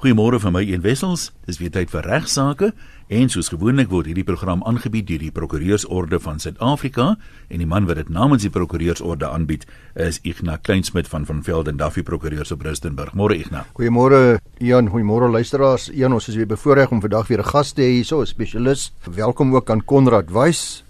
Goeiemôre 0.00 0.38
van 0.40 0.54
my 0.56 0.62
een 0.64 0.80
wessels. 0.80 1.26
Dis 1.44 1.58
weer 1.60 1.68
tyd 1.68 1.90
vir 1.92 2.06
regsaake 2.08 2.70
en 3.12 3.28
soos 3.28 3.50
gewoonlik 3.52 3.90
word 3.92 4.06
hierdie 4.08 4.24
program 4.24 4.62
aangebied 4.64 5.04
deur 5.10 5.20
die 5.20 5.32
Prokureursorde 5.36 6.16
van 6.24 6.38
Suid-Afrika 6.40 7.18
en 7.52 7.60
die 7.60 7.66
man 7.68 7.84
wat 7.84 7.98
dit 8.00 8.08
namens 8.08 8.46
die 8.46 8.52
Prokureursorde 8.54 9.28
aanbied 9.28 9.66
is 10.00 10.16
Ignas 10.24 10.62
Kleinsmid 10.64 11.10
van 11.12 11.26
van 11.28 11.42
Velden 11.44 11.76
Duffy 11.76 12.00
Prokureurs 12.00 12.48
op 12.56 12.64
Rustenburg. 12.64 13.12
Môre 13.12 13.36
Ignas. 13.36 13.68
Goeiemôre 13.76 14.38
Ian, 14.64 14.88
goeiemôre 14.88 15.28
luisteraars. 15.28 15.90
Ian, 15.92 16.16
ons 16.16 16.30
is 16.32 16.38
weer 16.40 16.48
bevoorreg 16.48 16.96
om 16.96 17.04
vandag 17.04 17.28
weer 17.28 17.44
'n 17.44 17.50
gas 17.52 17.72
te 17.72 17.82
hê 17.82 18.00
hierso, 18.00 18.22
'n 18.22 18.26
spesialis. 18.26 18.92
Welkom 19.04 19.54
ook 19.54 19.68
aan 19.70 19.84
Konrad 19.84 20.30
Wys. 20.32 20.82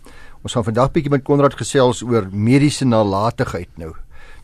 Ons 0.42 0.52
gaan 0.52 0.64
vandag 0.64 0.92
bietjie 0.92 1.10
met 1.10 1.24
Konrad 1.24 1.54
gesels 1.54 2.02
oor 2.02 2.28
mediese 2.30 2.84
nalatigheid 2.84 3.68
nou. 3.76 3.90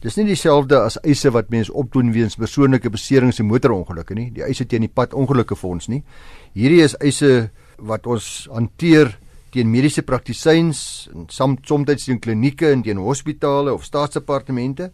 Dis 0.01 0.17
nie 0.17 0.27
dieselfde 0.29 0.83
as 0.85 0.99
eise 1.03 1.31
wat 1.33 1.51
mense 1.51 1.73
opdoen 1.73 2.13
weens 2.13 2.37
persoonlike 2.37 2.91
beserings 2.93 3.41
en 3.41 3.49
motorongelukke 3.49 4.15
nie. 4.15 4.31
Die 4.31 4.45
eise 4.45 4.67
teen 4.69 4.85
die 4.85 4.93
pad 4.93 5.15
ongelukke 5.15 5.57
fonds 5.57 5.89
nie. 5.89 6.03
Hierdie 6.55 6.83
is 6.85 6.97
eise 7.01 7.51
wat 7.79 8.07
ons 8.07 8.49
hanteer 8.53 9.17
teen 9.55 9.71
mediese 9.73 10.05
praktisyns 10.05 11.09
en 11.15 11.27
soms 11.33 11.65
teen 12.05 12.21
klinieke 12.21 12.69
en 12.73 12.83
teen 12.85 13.01
hospitale 13.01 13.73
of 13.73 13.85
staatsdepartemente 13.85 14.91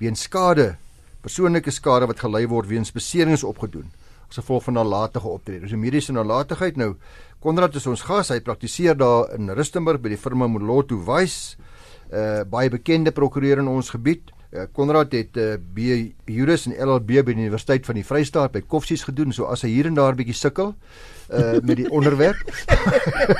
weens 0.00 0.24
skade, 0.24 0.76
persoonlike 1.22 1.70
skade 1.70 2.08
wat 2.08 2.20
gelei 2.20 2.46
word 2.48 2.68
weens 2.68 2.92
beserings 2.92 3.44
opgedoen 3.44 3.90
as 4.30 4.40
gevolg 4.40 4.64
van 4.66 4.74
nalatige 4.74 5.28
optrede. 5.28 5.60
Dis 5.60 5.72
'n 5.72 5.80
mediese 5.80 6.12
nalatigheid 6.12 6.76
nou. 6.76 6.96
Konrad 7.40 7.74
is 7.74 7.86
ons 7.86 8.02
gas. 8.02 8.28
Hy 8.28 8.40
praktiseer 8.40 8.96
daar 8.96 9.34
in 9.34 9.50
Rustenburg 9.50 10.00
by 10.00 10.08
die 10.08 10.16
firma 10.16 10.46
Moloto 10.46 10.96
Wise. 10.96 11.56
Uh 12.12 12.44
baie 12.44 12.70
bekende 12.70 13.12
prokureur 13.12 13.58
in 13.58 13.68
ons 13.68 13.90
gebied. 13.90 14.32
Eh, 14.56 14.64
Konrad 14.72 15.12
het 15.12 15.36
uh, 15.36 15.54
B 15.74 15.78
Juris 16.32 16.64
en 16.66 16.74
LLB 16.80 17.20
by 17.26 17.34
die 17.34 17.44
Universiteit 17.44 17.84
van 17.86 17.98
die 17.98 18.04
Vrystaat 18.06 18.54
by 18.54 18.62
Koffsies 18.64 19.04
gedoen, 19.04 19.34
so 19.36 19.50
as 19.52 19.66
hy 19.66 19.72
hier 19.74 19.88
en 19.90 19.98
daar 19.98 20.14
'n 20.14 20.20
bietjie 20.22 20.38
sukkel 20.38 20.74
uh 21.30 21.58
met 21.62 21.76
die 21.76 21.90
onderwerp. 21.90 22.38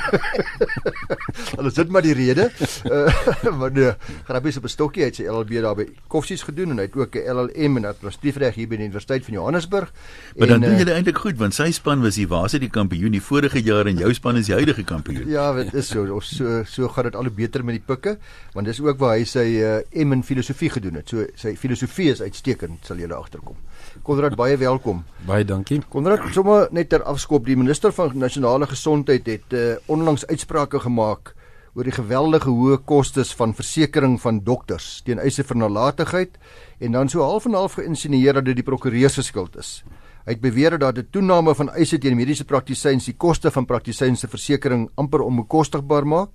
Hulle 1.57 1.71
sit 1.71 1.89
maar 1.89 2.01
die 2.01 2.13
rede. 2.13 2.49
Uh 2.85 3.13
maar 3.59 3.71
nee, 3.71 3.91
grappies 4.27 4.57
op 4.57 4.63
'n 4.63 4.73
stokkie 4.73 5.03
het 5.03 5.15
sy 5.15 5.27
LLB 5.27 5.61
daar 5.61 5.75
by 5.75 5.87
Koffsies 6.07 6.43
gedoen 6.43 6.75
en 6.75 6.77
hy 6.77 6.87
het 6.89 6.95
ook 6.95 7.15
'n 7.15 7.25
LLM 7.33 7.77
en 7.77 7.85
administratiefreg 7.85 8.55
hier 8.55 8.67
by 8.67 8.75
die 8.75 8.85
Universiteit 8.85 9.25
van 9.25 9.33
Johannesburg. 9.33 9.93
Maar 10.35 10.47
en, 10.47 10.53
dan 10.53 10.69
doen 10.69 10.77
julle 10.77 10.91
uh, 10.91 10.95
eintlik 10.95 11.17
goed 11.17 11.37
want 11.37 11.53
sy 11.53 11.71
span 11.71 12.01
was 12.01 12.15
die 12.15 12.27
waarse 12.27 12.59
die 12.59 12.69
kampioen 12.69 13.11
die 13.11 13.21
vorige 13.21 13.61
jaar 13.61 13.85
en 13.85 13.97
jou 13.97 14.13
span 14.13 14.37
is 14.37 14.45
die 14.45 14.55
huidige 14.55 14.83
kampioen. 14.83 15.29
Ja, 15.29 15.53
dit 15.53 15.73
is 15.73 15.87
so. 15.87 16.05
Ons 16.13 16.35
so 16.35 16.63
so 16.65 16.87
gaan 16.87 17.03
dit 17.03 17.15
al 17.15 17.23
hoe 17.23 17.31
beter 17.31 17.63
met 17.63 17.75
die 17.75 17.85
pikke 17.85 18.17
want 18.53 18.65
dis 18.67 18.81
ook 18.81 18.99
waar 18.99 19.15
hy 19.17 19.23
sy 19.23 19.47
uh, 19.61 20.03
M 20.05 20.11
in 20.11 20.23
filosofie 20.23 20.69
gedoen 20.69 20.99
het. 20.99 21.09
So 21.09 21.25
sy 21.35 21.55
filosofie 21.55 22.11
is 22.11 22.21
uitstekend, 22.21 22.85
sal 22.85 22.97
julle 22.97 23.15
agterkom. 23.15 23.55
Konrad 24.03 24.35
baie 24.35 24.57
welkom. 24.57 25.03
Baie 25.27 25.45
dankie. 25.45 25.81
Konrad, 25.89 26.21
sommer 26.33 26.67
net 26.71 26.89
ter 26.89 27.03
afskop, 27.03 27.45
die 27.45 27.57
minister 27.57 27.91
van 27.91 28.15
nasionale 28.17 28.67
gesondheid 28.67 29.27
het 29.27 29.53
uh, 29.53 29.75
onlangs 29.87 30.25
uitsprake 30.27 30.79
gemaak 30.79 31.33
oor 31.77 31.85
die 31.85 31.93
geweldige 31.93 32.49
hoë 32.49 32.79
kostes 32.89 33.35
van 33.37 33.53
versekerings 33.53 34.23
van 34.23 34.39
dokters 34.41 35.03
teen 35.05 35.19
eise 35.21 35.43
vir 35.45 35.59
nalatigheid 35.61 36.39
en 36.81 36.97
dan 36.97 37.09
so 37.09 37.21
half 37.21 37.45
en 37.45 37.53
half 37.53 37.77
geïnsinieer 37.77 38.39
dat 38.39 38.47
dit 38.49 38.57
die 38.57 38.65
prokureur 38.65 39.13
se 39.13 39.21
skuld 39.21 39.59
is. 39.61 39.83
Hy 40.25 40.33
het 40.33 40.41
beweer 40.41 40.79
dat 40.79 40.97
'n 40.97 41.07
toename 41.11 41.53
van 41.55 41.69
eise 41.69 41.99
teen 41.99 42.17
mediese 42.17 42.45
praktisyns 42.45 43.05
die 43.05 43.17
koste 43.17 43.51
van 43.51 43.65
praktisyns 43.65 44.19
se 44.19 44.27
versekerings 44.27 44.91
amper 44.95 45.21
onbekostigbaar 45.21 46.05
maak 46.05 46.29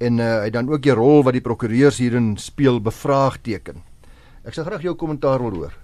en 0.00 0.18
uh, 0.18 0.42
hy 0.42 0.50
dan 0.50 0.68
ook 0.68 0.82
die 0.82 0.94
rol 0.94 1.22
wat 1.22 1.32
die 1.32 1.40
prokureurs 1.40 1.98
hierin 1.98 2.36
speel 2.36 2.80
bevraagteken. 2.80 3.82
Ek 4.44 4.54
sal 4.54 4.64
graag 4.64 4.82
jou 4.82 4.94
kommentaar 4.94 5.38
wil 5.38 5.54
hoor. 5.54 5.83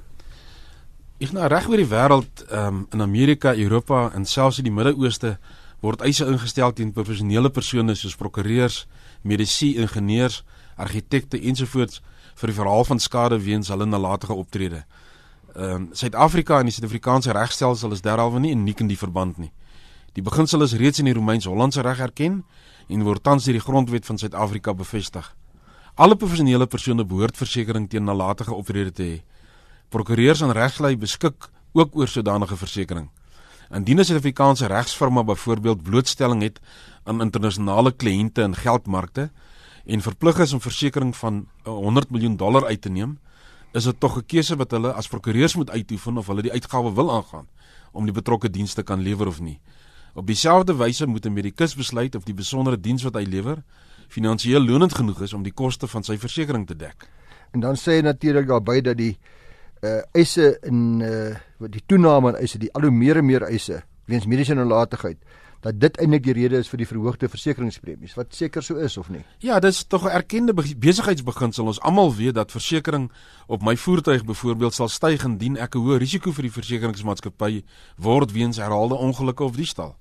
Ek 1.21 1.35
nou 1.37 1.45
reg 1.53 1.67
oor 1.69 1.77
die 1.77 1.85
wêreld, 1.85 2.43
um, 2.49 2.87
in 2.97 3.03
Amerika, 3.05 3.51
Europa 3.53 4.07
en 4.17 4.23
selfs 4.25 4.57
in 4.63 4.65
die 4.65 4.73
Midde-Ooste 4.73 5.35
word 5.85 6.01
eise 6.01 6.25
ingestel 6.25 6.73
teen 6.73 6.95
professionele 6.97 7.51
persone 7.53 7.93
soos 7.93 8.15
prokureurs, 8.17 8.87
mediese 9.21 9.75
ingenieurs, 9.83 10.39
argitekte 10.81 11.37
ensovoorts 11.37 12.01
vir 12.41 12.49
die 12.49 12.57
verhaal 12.57 12.87
van 12.89 13.05
skade 13.05 13.37
weens 13.45 13.69
hulle 13.69 13.85
nalatige 13.85 14.33
optrede. 14.33 14.81
Ehm 15.53 15.75
um, 15.75 15.89
Suid-Afrika 15.93 16.63
en 16.63 16.71
die 16.71 16.73
Suid-Afrikaanse 16.79 17.37
regstelsel 17.37 17.93
is 17.93 18.01
derhalwe 18.01 18.41
nie 18.41 18.55
uniek 18.57 18.81
in 18.81 18.89
die 18.89 18.97
verband 18.97 19.37
nie. 19.45 19.53
Die 20.17 20.25
beginsel 20.25 20.65
is 20.65 20.73
reeds 20.81 21.05
in 21.05 21.11
die 21.11 21.17
Romeins-Hollandse 21.19 21.85
reg 21.85 22.01
erken 22.01 22.47
en 22.89 23.05
word 23.05 23.21
tans 23.29 23.45
deur 23.45 23.61
die 23.61 23.67
grondwet 23.67 24.09
van 24.09 24.17
Suid-Afrika 24.17 24.73
bevestig. 24.73 25.29
Alle 26.01 26.17
professionele 26.17 26.65
persone 26.67 27.05
behoort 27.05 27.37
versekerings 27.37 27.93
teen 27.93 28.09
nalatige 28.09 28.57
optrede 28.57 28.97
te 28.97 29.11
hê 29.11 29.21
prokureurs 29.91 30.41
en 30.41 30.53
regslei 30.55 30.97
beskik 30.97 31.51
ook 31.73 31.97
oor 31.97 32.09
sodanige 32.09 32.57
versekerings. 32.57 33.11
Indien 33.71 33.99
'n 33.99 34.05
Suid-Afrikaanse 34.05 34.67
regsfirma 34.67 35.25
byvoorbeeld 35.25 35.83
blootstelling 35.83 36.43
het 36.43 36.61
aan 37.05 37.21
internasionale 37.21 37.93
kliënte 37.93 38.43
in 38.43 38.55
geldmarkte 38.55 39.31
en 39.87 40.01
verplig 40.01 40.39
is 40.39 40.53
om 40.53 40.61
versekerings 40.61 41.19
van 41.19 41.47
100 41.65 42.11
miljoen 42.11 42.37
dollar 42.37 42.67
uit 42.67 42.81
te 42.81 42.89
neem, 42.89 43.19
is 43.73 43.85
dit 43.85 44.01
tog 44.01 44.17
'n 44.17 44.27
keuse 44.27 44.57
wat 44.57 44.71
hulle 44.71 44.93
as 44.93 45.09
prokureurs 45.09 45.55
moet 45.55 45.71
uitoefen 45.71 46.17
of 46.17 46.27
hulle 46.27 46.43
die 46.43 46.53
uitgawe 46.53 46.95
wil 46.95 47.13
aangaan 47.13 47.47
om 47.93 48.05
die 48.05 48.15
betrokke 48.15 48.51
dienste 48.51 48.83
kan 48.83 49.01
lewer 49.01 49.27
of 49.27 49.41
nie. 49.41 49.61
Op 50.15 50.27
dieselfde 50.27 50.77
wyse 50.77 51.07
moet 51.07 51.27
'n 51.27 51.33
medikus 51.33 51.75
besluit 51.75 52.15
of 52.15 52.25
die 52.25 52.35
besondere 52.35 52.81
diens 52.81 53.03
wat 53.03 53.15
hy 53.15 53.25
lewer 53.25 53.63
finansiëel 54.09 54.61
lonend 54.61 54.95
genoeg 54.95 55.23
is 55.23 55.33
om 55.33 55.43
die 55.43 55.53
koste 55.53 55.87
van 55.87 56.03
sy 56.03 56.19
versekerings 56.19 56.67
te 56.67 56.77
dek. 56.77 57.09
En 57.51 57.61
dan 57.61 57.77
sê 57.77 58.03
natuurlik 58.03 58.47
daarbey 58.47 58.81
dat 58.81 58.97
die 58.97 59.19
uh 59.83 60.01
eise 60.13 60.59
in 60.63 61.01
uh 61.01 61.37
die 61.69 61.83
toename 61.87 62.29
aan 62.29 62.41
eise, 62.41 62.59
die 62.59 62.73
al 62.73 62.83
hoe 62.83 62.91
meer 62.91 63.17
en 63.17 63.27
meer 63.27 63.43
eise 63.43 63.83
weens 64.07 64.27
mediese 64.27 64.55
nalatigheid 64.55 65.19
dat 65.61 65.77
dit 65.81 65.99
eintlik 66.01 66.25
die 66.25 66.35
rede 66.37 66.61
is 66.61 66.69
vir 66.73 66.81
die 66.81 66.89
verhoogde 66.89 67.29
versekeringspremies 67.29 68.17
wat 68.17 68.33
seker 68.37 68.65
so 68.65 68.81
is 68.81 68.97
of 68.97 69.11
nie. 69.13 69.21
Ja, 69.45 69.61
dis 69.61 69.85
tog 69.85 70.05
'n 70.05 70.17
erkende 70.17 70.55
besigheidsbeginsel. 70.55 71.67
Ons 71.67 71.81
almal 71.81 72.15
weet 72.15 72.35
dat 72.35 72.51
versekerings 72.51 73.13
op 73.47 73.63
my 73.63 73.77
voertuig 73.77 74.25
byvoorbeeld 74.25 74.75
sal 74.75 74.89
styg 74.89 75.25
indien 75.25 75.57
ek 75.57 75.75
'n 75.75 75.79
hoë 75.79 75.99
risiko 75.99 76.33
vir 76.33 76.43
die 76.43 76.53
versekeringsmaatskappy 76.53 77.65
word 77.97 78.33
weens 78.33 78.57
herhaalde 78.57 78.95
ongelukke 78.95 79.45
of 79.45 79.57
diefstal. 79.57 79.97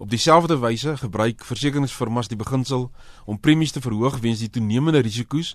Op 0.00 0.08
dieselfde 0.10 0.56
wyse 0.58 0.94
gebruik 0.96 1.42
versekeringsfirmas 1.44 2.28
die 2.32 2.36
beginsel 2.40 2.86
om 3.28 3.36
premies 3.36 3.74
te 3.76 3.82
verhoog 3.84 4.14
weens 4.24 4.40
die 4.40 4.48
toenemende 4.48 5.02
risiko's 5.04 5.50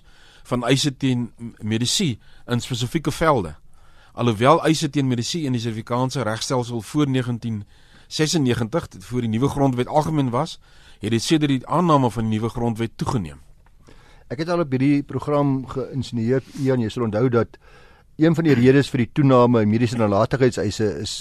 van 0.46 0.62
eise 0.68 0.92
teen 0.94 1.32
medisy 1.58 2.12
in 2.46 2.62
spesifieke 2.62 3.10
velde. 3.10 3.56
Alhoewel 4.14 4.62
eise 4.68 4.86
teen 4.90 5.10
medisy 5.10 5.40
in 5.48 5.56
die 5.56 5.60
Suid-Afrikaanse 5.64 6.22
regstelsel 6.22 6.78
voor 6.80 7.10
1996 7.10 9.08
voor 9.08 9.26
die 9.26 9.32
nuwe 9.32 9.50
grondwet 9.50 9.90
algemeen 9.90 10.30
was, 10.30 10.60
het 11.02 11.10
dit 11.10 11.22
sedert 11.22 11.50
die 11.50 11.66
aanname 11.66 12.10
van 12.10 12.30
die 12.30 12.38
nuwe 12.38 12.52
grondwet 12.54 12.94
toegeneem. 12.96 13.42
Ek 14.30 14.44
het 14.44 14.54
al 14.54 14.62
op 14.62 14.70
hierdie 14.70 15.02
program 15.02 15.66
geïnsinieer, 15.74 16.46
Ian, 16.62 16.86
jy 16.86 16.94
sal 16.94 17.08
onthou 17.10 17.26
dat 17.34 17.58
een 18.22 18.38
van 18.38 18.46
die 18.46 18.54
redes 18.54 18.94
vir 18.94 19.08
die 19.08 19.10
toename 19.12 19.66
in 19.66 19.74
mediese 19.74 19.98
nalatigheidseise 19.98 20.92
is 21.02 21.18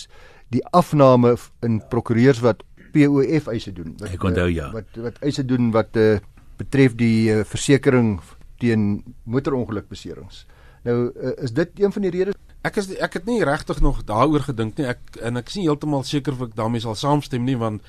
die 0.54 0.62
afname 0.78 1.34
in 1.66 1.82
prokureurs 1.90 2.44
wat 2.46 2.62
POF 2.96 3.52
eise 3.54 3.74
doen. 3.76 3.94
Wat, 4.00 4.16
ek 4.16 4.24
onthou 4.32 4.48
ja. 4.54 4.72
Wat 4.76 5.02
wat 5.04 5.20
eise 5.28 5.46
doen 5.48 5.70
wat 5.76 6.00
uh, 6.00 6.16
betref 6.62 6.96
die 7.00 7.30
uh, 7.34 7.44
versekerings 7.48 8.34
teen 8.64 9.04
motorongelukbeserings. 9.28 10.46
Nou 10.88 10.98
uh, 11.12 11.36
is 11.44 11.52
dit 11.56 11.84
een 11.84 11.92
van 11.92 12.08
die 12.08 12.14
redes 12.16 12.40
Ek 12.66 12.80
is 12.82 12.88
ek 13.04 13.20
het 13.20 13.28
nie 13.30 13.44
regtig 13.46 13.78
nog 13.84 14.00
daaroor 14.10 14.42
gedink 14.48 14.80
nie. 14.80 14.88
Ek 14.90 15.20
en 15.22 15.38
ek 15.38 15.52
is 15.52 15.58
nie 15.60 15.68
heeltemal 15.68 16.02
seker 16.08 16.34
of 16.34 16.48
ek 16.48 16.56
daarmee 16.58 16.82
sal 16.82 16.96
saamstem 16.98 17.44
nie 17.46 17.58
want 17.62 17.84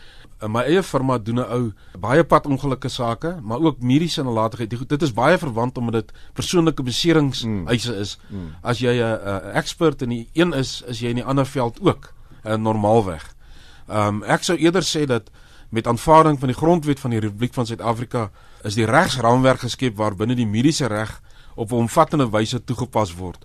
in 0.45 0.53
my 0.53 0.67
eie 0.69 0.83
firma 0.85 1.17
doen 1.17 1.41
'n 1.41 1.49
ou 1.49 1.73
baie 1.97 2.25
pad 2.25 2.47
ongelukkige 2.47 2.93
sake, 2.93 3.39
maar 3.41 3.61
ook 3.65 3.81
mediese 3.81 4.23
nalatigheid. 4.23 4.89
Dit 4.89 5.03
is 5.03 5.15
baie 5.17 5.39
verwant 5.39 5.79
omdat 5.79 5.95
dit 5.95 6.13
persoonlike 6.35 6.83
beserings 6.83 7.45
mm. 7.45 7.69
eise 7.69 7.97
is. 7.97 8.19
Mm. 8.29 8.53
As 8.63 8.79
jy 8.79 9.01
'n 9.01 9.53
ekspert 9.55 10.03
in 10.03 10.09
die 10.11 10.29
een 10.35 10.53
is, 10.53 10.83
is 10.87 11.01
jy 11.01 11.09
in 11.09 11.23
die 11.23 11.25
ander 11.25 11.47
veld 11.47 11.81
ook 11.81 12.13
uh, 12.45 12.57
normaalweg. 12.57 13.36
Ehm 13.89 14.23
um, 14.23 14.23
ek 14.23 14.43
sou 14.43 14.57
eerder 14.59 14.83
sê 14.83 15.05
dat 15.07 15.31
met 15.71 15.87
aanvaarding 15.87 16.39
van 16.39 16.49
die 16.49 16.57
grondwet 16.57 17.01
van 17.01 17.11
die 17.11 17.21
Republiek 17.21 17.55
van 17.55 17.67
Suid-Afrika 17.67 18.31
is 18.63 18.75
die 18.75 18.87
regsraamwerk 18.87 19.61
geskep 19.61 19.97
waarbinne 19.97 20.35
die 20.35 20.47
mediese 20.47 20.87
reg 20.87 21.21
op 21.55 21.73
'n 21.73 21.87
omvattende 21.87 22.31
wyse 22.31 22.65
toegepas 22.65 23.15
word 23.15 23.45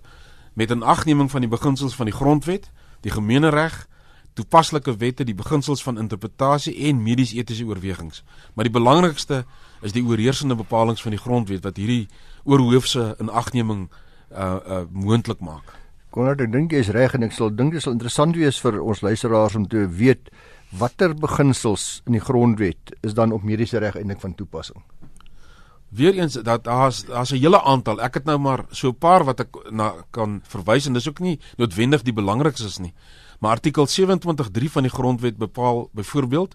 met 0.52 0.70
'n 0.70 0.82
agneming 0.82 1.30
van 1.30 1.40
die 1.40 1.48
beginsels 1.48 1.94
van 1.94 2.06
die 2.06 2.14
grondwet, 2.14 2.70
die 3.00 3.10
gemeenereg, 3.10 3.86
toepaslike 4.32 4.96
wette, 4.96 5.24
die 5.24 5.34
beginsels 5.34 5.82
van 5.82 5.98
interpretasie 5.98 6.76
en 6.76 7.02
medies-etiese 7.02 7.64
oorwegings. 7.64 8.22
Maar 8.54 8.64
die 8.64 8.72
belangrikste 8.72 9.44
is 9.80 9.92
die 9.92 10.04
oorheersende 10.04 10.54
bepalinge 10.54 11.02
van 11.02 11.10
die 11.10 11.20
grondwet 11.20 11.62
wat 11.62 11.76
hierdie 11.76 12.08
oorhoofse 12.44 13.14
in 13.18 13.28
agneming 13.28 13.90
uh 14.32 14.56
uh 14.66 14.80
moontlik 14.90 15.40
maak. 15.40 15.81
Konrad, 16.12 16.42
ek 16.44 16.50
dink 16.52 16.74
jy 16.74 16.82
is 16.84 16.90
reg 16.92 17.14
en 17.16 17.24
ek 17.24 17.32
sal 17.32 17.48
dink 17.56 17.72
dit 17.72 17.80
sal 17.80 17.94
interessant 17.94 18.36
wees 18.36 18.58
vir 18.60 18.74
ons 18.82 19.00
luisteraars 19.00 19.54
om 19.56 19.64
te 19.64 19.86
weet 19.88 20.28
watter 20.76 21.14
beginsels 21.16 22.02
in 22.04 22.18
die 22.18 22.20
grondwet 22.20 22.92
is 23.00 23.16
dan 23.16 23.32
op 23.32 23.46
mediese 23.48 23.80
reg 23.80 23.96
eintlik 23.96 24.20
van 24.20 24.34
toepassing? 24.36 24.82
Weereens 25.96 26.36
dat 26.36 26.64
daar's 26.68 27.04
daar's 27.08 27.32
'n 27.32 27.40
hele 27.40 27.62
aantal. 27.62 28.00
Ek 28.00 28.14
het 28.14 28.24
nou 28.24 28.38
maar 28.38 28.64
so 28.70 28.88
'n 28.88 28.98
paar 28.98 29.24
wat 29.24 29.40
ek 29.40 29.72
na 29.72 30.04
kan 30.10 30.42
verwys 30.44 30.86
en 30.86 30.92
dis 30.92 31.08
ook 31.08 31.20
nie 31.20 31.38
noodwendig 31.56 32.02
die 32.02 32.12
belangrikstes 32.12 32.78
nie. 32.78 32.92
Maar 33.40 33.50
artikel 33.50 33.86
27.3 33.86 34.70
van 34.70 34.82
die 34.82 34.92
grondwet 34.92 35.36
bepaal 35.36 35.88
byvoorbeeld 35.92 36.54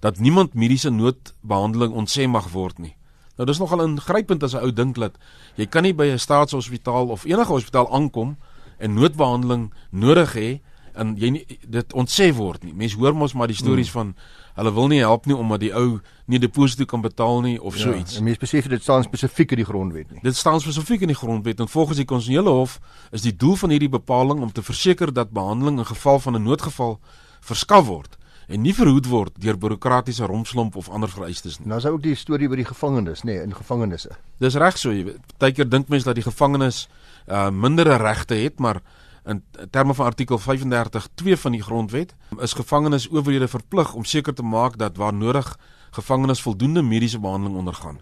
dat 0.00 0.18
niemand 0.18 0.54
mediese 0.54 0.90
noodbehandeling 0.90 1.92
ontsem 1.92 2.30
mag 2.30 2.48
word 2.52 2.78
nie. 2.78 2.96
Nou 3.36 3.46
dis 3.46 3.58
nogal 3.58 3.82
ingrypend 3.82 4.42
as 4.42 4.54
'n 4.54 4.62
ou 4.62 4.72
dink 4.72 4.94
dat 4.94 5.18
jy 5.56 5.66
kan 5.66 5.82
nie 5.82 5.94
by 5.94 6.04
'n 6.06 6.18
staatshospitaal 6.18 7.08
of 7.08 7.24
enige 7.24 7.52
hospitaal 7.52 7.92
aankom 7.92 8.36
en 8.78 8.94
noodbehandeling 8.94 9.72
nodig 9.90 10.34
hê 10.34 10.48
en 10.94 11.14
jy 11.18 11.30
nie, 11.34 11.42
dit 11.66 11.94
ontsê 11.98 12.30
word 12.34 12.62
nie. 12.64 12.72
Mense 12.74 12.98
hoor 12.98 13.16
mos 13.18 13.34
maar 13.34 13.50
die 13.50 13.58
stories 13.58 13.90
hmm. 13.90 14.14
van 14.14 14.14
hulle 14.54 14.72
wil 14.76 14.88
nie 14.92 15.00
help 15.02 15.26
nie 15.26 15.34
omdat 15.36 15.64
die 15.64 15.72
ou 15.74 15.98
nie 16.30 16.38
deposito 16.38 16.86
kan 16.86 17.02
betaal 17.02 17.42
nie 17.42 17.56
of 17.58 17.76
so 17.76 17.94
iets. 17.94 18.14
Ja, 18.14 18.22
en 18.22 18.28
mense 18.28 18.42
besef 18.42 18.68
dit 18.70 18.82
staan 18.82 19.02
spesifiek 19.06 19.56
in 19.56 19.64
die 19.64 19.68
grondwet 19.68 20.12
nie. 20.14 20.22
Dit 20.22 20.38
staan 20.38 20.62
spesifiek 20.62 21.02
in 21.02 21.10
die 21.10 21.18
grondwet 21.18 21.60
en 21.60 21.70
volgens 21.70 21.98
die 21.98 22.06
konstitusionele 22.06 22.54
hof 22.54 22.78
is 23.10 23.26
die 23.26 23.34
doel 23.36 23.58
van 23.64 23.74
hierdie 23.74 23.90
bepaling 23.90 24.42
om 24.46 24.52
te 24.54 24.62
verseker 24.62 25.12
dat 25.12 25.34
behandeling 25.34 25.82
in 25.82 25.90
geval 25.90 26.22
van 26.22 26.38
'n 26.38 26.46
noodgeval 26.46 27.00
verskaf 27.40 27.86
word 27.86 28.18
en 28.48 28.62
nie 28.62 28.74
verhoed 28.76 29.06
word 29.08 29.32
deur 29.40 29.58
bureaukratiese 29.58 30.26
rompslomp 30.28 30.76
of 30.76 30.88
ander 30.88 31.08
vereistes 31.08 31.58
nie. 31.58 31.68
Nou 31.68 31.78
is 31.80 31.86
ook 31.86 32.02
die 32.02 32.14
storie 32.14 32.48
oor 32.48 32.60
die 32.60 32.68
gevangenes, 32.68 33.24
nê, 33.24 33.38
nee, 33.38 33.42
in 33.42 33.54
gevangenisse. 33.56 34.10
Dis 34.38 34.58
reg 34.60 34.78
so. 34.78 34.92
Partykeer 35.38 35.68
dink 35.68 35.88
mense 35.88 36.04
dat 36.04 36.14
die 36.14 36.26
gevangenes 36.26 36.88
uh 37.26 37.50
mindere 37.50 37.96
regte 37.96 38.34
het, 38.34 38.58
maar 38.58 38.82
in 39.24 39.44
terme 39.70 39.94
van 39.94 40.06
artikel 40.06 40.40
35.2 40.40 41.32
van 41.32 41.52
die 41.52 41.62
grondwet 41.62 42.14
is 42.38 42.52
gevangenes 42.52 43.08
owerhede 43.08 43.48
verplig 43.48 43.94
om 43.94 44.04
seker 44.04 44.34
te 44.34 44.42
maak 44.42 44.78
dat 44.78 44.96
waar 44.96 45.14
nodig 45.14 45.58
gevangenes 45.90 46.42
voldoende 46.42 46.82
mediese 46.82 47.18
behandeling 47.18 47.56
ondergaan. 47.56 47.98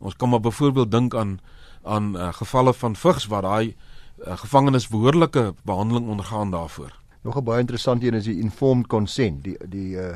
Ons 0.00 0.16
kan 0.16 0.28
maar 0.28 0.40
byvoorbeeld 0.40 0.90
dink 0.90 1.14
aan 1.14 1.40
aan 1.82 2.16
uh, 2.16 2.32
gevalle 2.32 2.74
van 2.74 2.96
vigs 2.96 3.26
waar 3.26 3.42
daai 3.42 3.74
uh, 3.74 4.36
gevangenes 4.36 4.88
behoorlike 4.88 5.54
behandeling 5.62 6.08
ondergaan 6.08 6.50
daarvoor. 6.50 6.98
Nog 7.20 7.36
'n 7.36 7.44
baie 7.44 7.60
interessante 7.60 8.06
een 8.06 8.14
is 8.14 8.24
die 8.24 8.40
informed 8.40 8.86
consent, 8.86 9.44
die 9.44 9.56
die 9.68 9.96
uh 9.96 10.14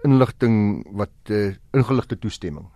inligting 0.00 0.86
wat 0.92 1.10
uh, 1.24 1.54
ingeligte 1.70 2.18
toestemming. 2.18 2.66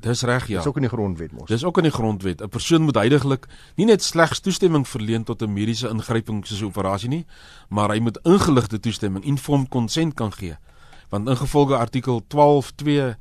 Dis 0.00 0.22
reg 0.22 0.46
ja. 0.48 0.56
Dis 0.56 0.66
ook 0.66 0.76
in 0.80 0.86
die 0.86 0.90
grondwet 0.90 1.32
mos. 1.32 1.48
Dis 1.48 1.64
ook 1.64 1.76
in 1.76 1.82
die 1.82 1.92
grondwet. 1.92 2.40
'n 2.40 2.48
Persoon 2.48 2.82
moet 2.82 2.94
heidaglik 2.94 3.46
nie 3.76 3.86
net 3.86 4.02
slegs 4.02 4.40
toestemming 4.40 4.88
verleen 4.88 5.24
tot 5.24 5.42
'n 5.42 5.52
mediese 5.52 5.88
ingryping 5.88 6.46
soos 6.46 6.60
'n 6.60 6.64
operasie 6.64 7.08
nie, 7.08 7.26
maar 7.68 7.90
hy 7.90 7.98
moet 8.00 8.18
ingeligte 8.22 8.80
toestemming, 8.80 9.24
informed 9.24 9.68
consent 9.68 10.14
kan 10.14 10.32
gee. 10.32 10.56
Want 11.08 11.28
ingevolge 11.28 11.76
artikel 11.76 12.22
12.2 12.26 13.16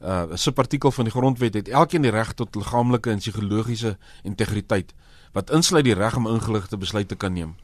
uh 0.00 0.24
subartikel 0.34 0.90
van 0.90 1.04
die 1.04 1.12
grondwet 1.12 1.54
het 1.54 1.68
elkeen 1.68 2.02
die 2.02 2.10
reg 2.10 2.32
tot 2.32 2.54
liggaamlike 2.54 3.10
en 3.10 3.18
psigologiese 3.18 3.98
integriteit 4.22 4.94
wat 5.32 5.50
insluit 5.50 5.84
die 5.84 5.94
reg 5.94 6.16
om 6.16 6.26
ingeligte 6.26 6.76
besluite 6.76 7.08
te 7.08 7.16
kan 7.16 7.32
neem. 7.32 7.54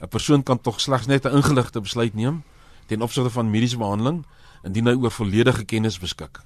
'n 0.00 0.08
persoon 0.08 0.42
kan 0.42 0.60
tog 0.60 0.80
slegs 0.80 1.06
net 1.06 1.24
'n 1.24 1.36
ingeligte 1.36 1.80
besluit 1.80 2.14
neem 2.14 2.42
ten 2.86 3.02
opsigte 3.02 3.30
van 3.30 3.50
mediese 3.50 3.76
behandeling 3.76 4.24
indien 4.62 4.86
hy 4.86 4.94
oor 4.94 5.10
volledige 5.10 5.64
kennis 5.64 5.98
beskik. 5.98 6.40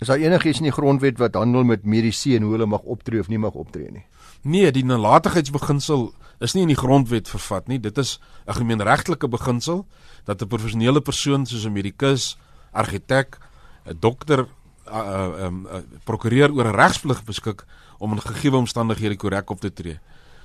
Is 0.00 0.08
daar 0.08 0.16
enigiets 0.16 0.58
in 0.62 0.70
die 0.70 0.72
grondwet 0.72 1.18
wat 1.20 1.34
handel 1.36 1.64
met 1.68 1.84
mediese 1.84 2.32
en 2.36 2.42
hoe 2.42 2.54
hulle 2.54 2.66
mag 2.66 2.86
optree 2.88 3.20
of 3.20 3.28
nie 3.28 3.38
mag 3.38 3.52
optree 3.52 3.90
nie? 3.92 4.04
Nee, 4.48 4.70
die 4.72 4.84
nalatigheidsbeginsel 4.84 6.06
is 6.40 6.54
nie 6.56 6.62
in 6.64 6.72
die 6.72 6.78
grondwet 6.78 7.28
vervat 7.28 7.68
nie. 7.68 7.76
Dit 7.80 7.98
is 7.98 8.18
'n 8.48 8.54
gemeenregtelike 8.54 9.28
beginsel 9.28 9.86
dat 10.24 10.42
'n 10.42 10.48
professionele 10.48 11.00
persoon 11.00 11.46
soos 11.46 11.66
'n 11.66 11.72
medikus, 11.72 12.38
argitek, 12.72 13.38
'n 13.84 13.96
dokter, 14.00 14.48
'n 14.86 14.92
uh, 14.92 15.28
uh, 15.38 15.52
uh, 15.74 15.82
prokureur 16.04 16.50
oor 16.52 16.64
'n 16.64 16.74
regsplig 16.74 17.24
beskik 17.24 17.64
om 17.98 18.12
in 18.12 18.20
gegeewe 18.20 18.56
omstandighede 18.56 19.16
korrek 19.16 19.50
op 19.50 19.60
te 19.60 19.72
tree. 19.72 20.00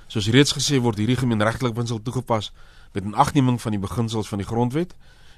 Soos 0.06 0.28
reeds 0.28 0.52
gesê 0.52 0.80
word 0.80 0.98
hierdie 0.98 1.16
gemeenregtelike 1.16 1.74
beginsel 1.74 2.02
toegepas 2.02 2.52
met 2.92 3.04
'n 3.04 3.14
agneming 3.14 3.60
van 3.60 3.72
die 3.72 3.80
beginsels 3.80 4.28
van 4.28 4.38
die 4.38 4.46
grondwet, 4.46 4.94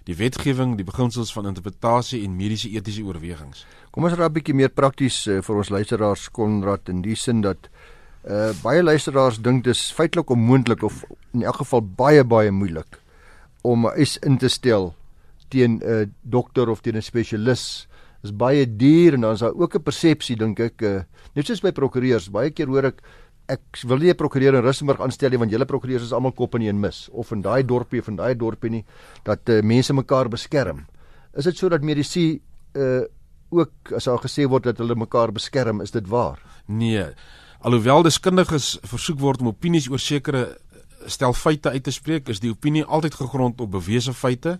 die 0.08 0.16
wetgewing, 0.16 0.76
die 0.78 0.86
beginsels 0.88 1.32
van 1.36 1.50
interpretasie 1.50 2.22
en 2.24 2.36
mediese 2.36 2.70
etiese 2.72 3.04
oorwegings. 3.04 3.66
Kom 3.92 4.04
ons 4.08 4.16
raak 4.16 4.30
'n 4.30 4.36
bietjie 4.38 4.54
meer 4.54 4.72
prakties 4.72 5.26
uh, 5.28 5.42
vir 5.42 5.56
ons 5.56 5.70
luisteraars 5.70 6.30
Konrad 6.32 6.88
in 6.88 7.02
die 7.02 7.16
sin 7.16 7.42
dat 7.42 7.68
uh 8.28 8.52
baie 8.62 8.82
luisteraars 8.82 9.38
dink 9.38 9.64
dis 9.64 9.92
feitelik 9.92 10.30
onmoontlik 10.30 10.82
of 10.82 11.04
in 11.32 11.42
elk 11.42 11.60
geval 11.62 11.80
baie 11.80 12.24
baie 12.24 12.50
moeilik 12.50 12.98
om 13.62 13.86
'n 13.86 13.94
eis 13.96 14.18
in 14.26 14.38
te 14.38 14.48
stel 14.48 14.94
teen 15.48 15.78
'n 15.78 15.82
uh, 15.82 16.06
dokter 16.22 16.68
of 16.68 16.80
teen 16.80 16.96
'n 16.96 17.02
spesialis 17.02 17.86
is 18.22 18.32
baie 18.32 18.66
duur 18.66 19.14
en 19.14 19.20
dan 19.20 19.32
is 19.32 19.40
daar 19.40 19.54
ook 19.54 19.74
'n 19.74 19.82
persepsie 19.82 20.36
dink 20.36 20.60
ek 20.60 20.82
uh, 20.82 21.02
net 21.34 21.46
soos 21.46 21.60
by 21.60 21.70
prokureurs 21.70 22.30
baie 22.30 22.50
keer 22.50 22.66
hoor 22.66 22.84
ek 22.84 23.02
ek 23.48 23.80
wil 23.88 23.98
nie 23.98 24.10
'n 24.10 24.16
prokureur 24.16 24.54
in 24.54 24.62
Rustenburg 24.62 25.00
aanstel 25.00 25.30
nie 25.30 25.38
want 25.38 25.50
julle 25.50 25.64
prokureurs 25.64 26.02
is 26.02 26.12
almal 26.12 26.32
kop 26.32 26.54
in 26.54 26.62
een 26.62 26.80
mis 26.80 27.08
of 27.12 27.32
in 27.32 27.42
daai 27.42 27.64
dorpie 27.64 28.00
of 28.00 28.08
in 28.08 28.16
daai 28.16 28.34
dorpie 28.36 28.70
nie 28.70 28.84
dat 29.24 29.48
uh, 29.48 29.62
mense 29.62 29.92
mekaar 29.92 30.28
beskerm. 30.28 30.86
Is 31.34 31.44
dit 31.44 31.56
so 31.56 31.68
dat 31.68 31.82
medisy 31.82 32.40
uh 32.74 33.04
ook 33.50 33.92
as 33.96 34.04
daar 34.04 34.20
gesê 34.20 34.44
word 34.44 34.64
dat 34.64 34.78
hulle 34.78 34.94
mekaar 34.94 35.32
beskerm, 35.32 35.80
is 35.80 35.90
dit 35.90 36.06
waar? 36.08 36.36
Nee. 36.66 37.06
Alhoewel 37.64 38.02
deskundiges 38.02 38.78
versoek 38.82 39.20
word 39.20 39.40
om 39.40 39.48
opinies 39.48 39.88
oor 39.88 39.98
sekere 39.98 40.42
eh, 40.44 40.56
stel 41.06 41.32
feite 41.32 41.70
uit 41.70 41.82
te 41.82 41.90
spreek, 41.90 42.28
is 42.28 42.40
die 42.40 42.50
opinie 42.50 42.84
altyd 42.84 43.14
gegrond 43.14 43.60
op 43.60 43.70
bewese 43.70 44.12
feite 44.12 44.58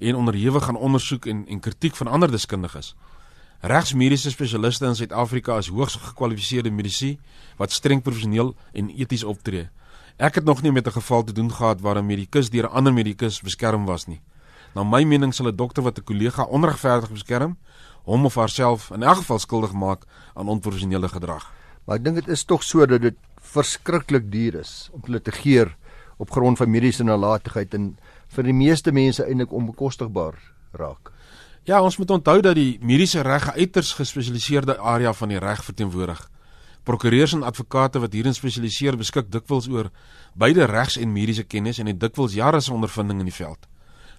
en 0.00 0.18
onderhewig 0.18 0.68
aan 0.68 0.76
ondersoek 0.76 1.26
en 1.26 1.46
en 1.46 1.60
kritiek 1.60 1.96
van 1.96 2.10
ander 2.10 2.30
deskundiges. 2.30 2.94
Regsmediese 3.64 4.28
spesialiste 4.28 4.84
in 4.84 4.96
Suid-Afrika 4.98 5.54
is 5.56 5.70
hoogs 5.72 5.94
gekwalifiseerde 5.96 6.68
medisy 6.68 7.14
wat 7.56 7.72
streng 7.72 8.02
professioneel 8.04 8.50
en 8.76 8.90
eties 8.92 9.22
optree. 9.24 9.70
Ek 10.20 10.36
het 10.36 10.44
nog 10.44 10.60
nie 10.62 10.72
met 10.72 10.86
'n 10.86 10.92
geval 10.92 11.24
te 11.24 11.32
doen 11.32 11.48
gehad 11.50 11.80
waar 11.80 11.96
'n 11.96 12.06
medikus 12.06 12.50
deur 12.50 12.68
'n 12.68 12.76
ander 12.76 12.92
medikus 12.92 13.40
beskerm 13.40 13.86
was 13.86 14.06
nie. 14.06 14.20
Na 14.74 14.82
my 14.84 15.04
mening 15.04 15.32
sal 15.32 15.48
'n 15.48 15.56
dokter 15.56 15.82
wat 15.82 15.98
'n 15.98 16.04
kollega 16.04 16.42
onregverdig 16.44 17.10
beskerm, 17.10 17.56
hom 18.04 18.24
of 18.24 18.34
haarself 18.34 18.90
in 18.90 19.02
elk 19.02 19.16
geval 19.16 19.38
skuldig 19.38 19.72
maak 19.72 20.04
aan 20.34 20.48
onprofessionele 20.48 21.08
gedrag. 21.08 21.52
Maar 21.86 21.96
ek 21.96 22.04
dink 22.04 22.16
dit 22.16 22.28
is 22.28 22.44
tog 22.44 22.62
so 22.62 22.86
dat 22.86 23.00
dit 23.00 23.16
verskriklik 23.40 24.32
duur 24.32 24.54
is 24.54 24.90
om 24.92 25.00
te 25.00 25.10
litigeer 25.10 25.76
op 26.18 26.30
grond 26.30 26.58
van 26.58 26.70
mediese 26.70 27.04
nalatigheid 27.04 27.74
en 27.74 27.96
vir 28.28 28.44
die 28.44 28.52
meeste 28.52 28.92
mense 28.92 29.24
eintlik 29.24 29.52
onbekostigbaar 29.52 30.34
raak. 30.72 31.13
Ja, 31.64 31.78
ons 31.80 31.96
moet 31.96 32.10
onthou 32.10 32.40
dat 32.44 32.58
die 32.58 32.76
mediese 32.84 33.22
reg 33.24 33.46
'n 33.48 33.58
uiters 33.58 33.92
gespesialiseerde 33.92 34.78
area 34.78 35.12
van 35.12 35.28
die 35.28 35.38
reg 35.38 35.64
verteenwoordig. 35.64 36.30
Prokureurs 36.82 37.32
en 37.32 37.42
advokate 37.42 37.98
wat 37.98 38.12
hierin 38.12 38.34
spesialiseer, 38.34 38.96
beskik 38.96 39.32
dikwels 39.32 39.68
oor 39.68 39.90
beide 40.34 40.64
regs 40.64 40.96
en 40.96 41.12
mediese 41.12 41.42
kennis 41.42 41.78
en 41.78 41.86
het 41.86 42.00
dikwels 42.00 42.32
jare 42.32 42.60
se 42.60 42.72
ondervinding 42.72 43.18
in 43.18 43.24
die 43.24 43.34
veld. 43.34 43.66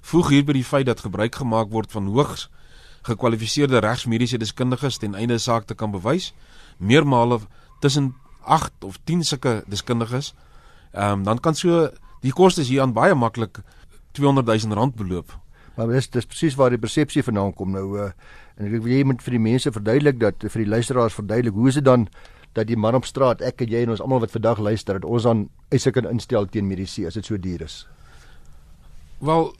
Voeg 0.02 0.30
hierby 0.30 0.54
die 0.54 0.64
feit 0.64 0.86
dat 0.86 1.00
gebruik 1.00 1.36
gemaak 1.36 1.70
word 1.70 1.92
van 1.92 2.08
hoogs 2.08 2.50
gekwalifiseerde 3.02 3.80
regsmediese 3.80 4.38
deskundiges 4.38 4.98
ten 4.98 5.16
einde 5.16 5.38
saak 5.38 5.66
te 5.66 5.76
kan 5.76 5.92
bewys, 5.92 6.34
meermale 6.78 7.40
tussen 7.80 8.16
8 8.42 8.72
of 8.84 8.98
10 9.04 9.24
sulke 9.24 9.64
deskundiges. 9.68 10.34
Ehm 10.92 11.12
um, 11.12 11.24
dan 11.24 11.40
kan 11.40 11.56
so 11.56 11.90
die 12.22 12.34
kostes 12.34 12.68
hier 12.68 12.82
aan 12.82 12.94
baie 12.94 13.14
maklik 13.14 13.62
200 14.12 14.46
000 14.46 14.74
rand 14.74 14.96
beloop 14.96 15.45
Maar 15.76 15.92
dis 15.92 16.08
dis 16.10 16.26
presies 16.26 16.56
waar 16.56 16.72
die 16.72 16.80
persepsie 16.80 17.24
vandaan 17.24 17.54
kom 17.54 17.74
nou 17.76 17.88
uh, 18.00 18.12
en 18.56 18.70
ek 18.70 18.78
wil 18.80 18.94
jy 18.94 19.04
moet 19.04 19.24
vir 19.26 19.36
die 19.36 19.44
mense 19.44 19.72
verduidelik 19.76 20.22
dat 20.22 20.46
vir 20.48 20.64
die 20.64 20.72
luisteraars 20.72 21.18
verduidelik 21.18 21.58
hoe 21.58 21.68
is 21.72 21.80
dit 21.80 21.86
dan 21.86 22.08
dat 22.56 22.70
die 22.70 22.80
man 22.80 22.96
op 22.96 23.06
straat 23.06 23.44
ek 23.44 23.66
en 23.66 23.74
jy 23.74 23.84
en 23.84 23.92
ons 23.96 24.02
almal 24.04 24.24
wat 24.24 24.32
vandag 24.32 24.62
luister 24.64 24.96
dat 24.96 25.08
ons 25.10 25.28
dan 25.28 25.46
eise 25.76 25.92
kan 25.92 26.08
instel 26.08 26.48
teen 26.48 26.70
mediese 26.70 27.04
as 27.10 27.20
dit 27.20 27.28
so 27.28 27.38
duur 27.38 27.66
is. 27.68 27.84
Wel 29.20 29.52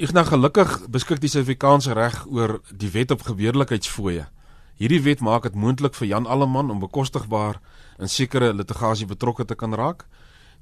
ek 0.00 0.14
nou 0.16 0.24
gelukkig 0.26 0.72
beskik 0.90 1.20
die 1.22 1.30
Suid-Afrikaanse 1.30 1.94
reg 1.94 2.22
oor 2.26 2.58
die 2.72 2.90
wet 2.96 3.12
op 3.14 3.26
geweerlikheidsfooie. 3.28 4.24
Hierdie 4.78 5.02
wet 5.04 5.20
maak 5.20 5.44
dit 5.44 5.58
moontlik 5.58 5.94
vir 5.98 6.08
Jan 6.08 6.26
Alleman 6.26 6.72
om 6.72 6.80
bekostigbaar 6.80 7.60
in 7.98 8.08
sekere 8.08 8.54
litigasie 8.54 9.06
betrokke 9.10 9.44
te 9.44 9.54
kan 9.58 9.74
raak. 9.74 10.06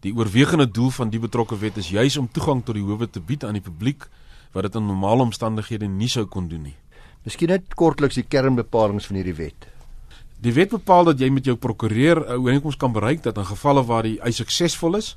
Die 0.04 0.12
oorwegende 0.12 0.66
doel 0.66 0.90
van 0.90 1.12
die 1.12 1.20
betrokke 1.22 1.56
wet 1.60 1.78
is 1.80 1.92
juis 1.94 2.16
om 2.16 2.28
toegang 2.28 2.64
tot 2.64 2.76
die 2.76 2.84
howe 2.84 3.08
te 3.08 3.20
bied 3.20 3.44
aan 3.44 3.56
die 3.56 3.64
publiek 3.64 4.08
wat 4.56 4.64
dit 4.64 4.76
in 4.80 4.86
normale 4.88 5.26
omstandighede 5.28 5.88
nie 5.92 6.08
sou 6.08 6.24
kon 6.24 6.48
doen 6.48 6.62
nie. 6.70 6.76
Miskien 7.28 7.52
net 7.52 7.74
kortliks 7.76 8.16
die 8.16 8.24
kernbepalinge 8.24 9.04
van 9.04 9.18
hierdie 9.20 9.36
wet. 9.36 9.66
Die 10.40 10.54
wet 10.56 10.72
bepaal 10.72 11.10
dat 11.10 11.20
jy 11.20 11.28
met 11.32 11.44
jou 11.44 11.56
prokureur 11.56 12.24
'n 12.24 12.40
ooreenkoms 12.40 12.76
kan 12.76 12.92
bereik 12.92 13.22
dat 13.22 13.36
in 13.36 13.44
gevalle 13.44 13.84
waar 13.84 14.02
die 14.02 14.20
eis 14.20 14.36
suksesvol 14.36 14.96
is, 14.96 15.16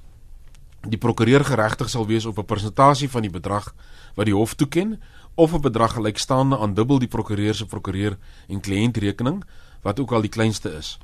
die 0.83 0.97
prokureur 0.97 1.43
geregtig 1.43 1.89
sal 1.89 2.07
wees 2.07 2.25
op 2.25 2.37
'n 2.39 2.45
persentasie 2.45 3.09
van 3.09 3.21
die 3.21 3.31
bedrag 3.31 3.73
wat 4.15 4.25
die 4.25 4.35
hof 4.35 4.55
toeken 4.55 4.99
of 5.35 5.53
'n 5.53 5.61
bedrag 5.61 5.93
gelykstaande 5.93 6.57
aan 6.57 6.73
dubbel 6.73 6.99
die 6.99 7.07
prokureur 7.07 7.55
se 7.55 7.65
prokureur 7.65 8.17
en 8.47 8.59
kliëntrekening 8.59 9.43
wat 9.81 9.99
ook 9.99 10.11
al 10.11 10.21
die 10.21 10.29
kleinste 10.29 10.69
is. 10.77 10.99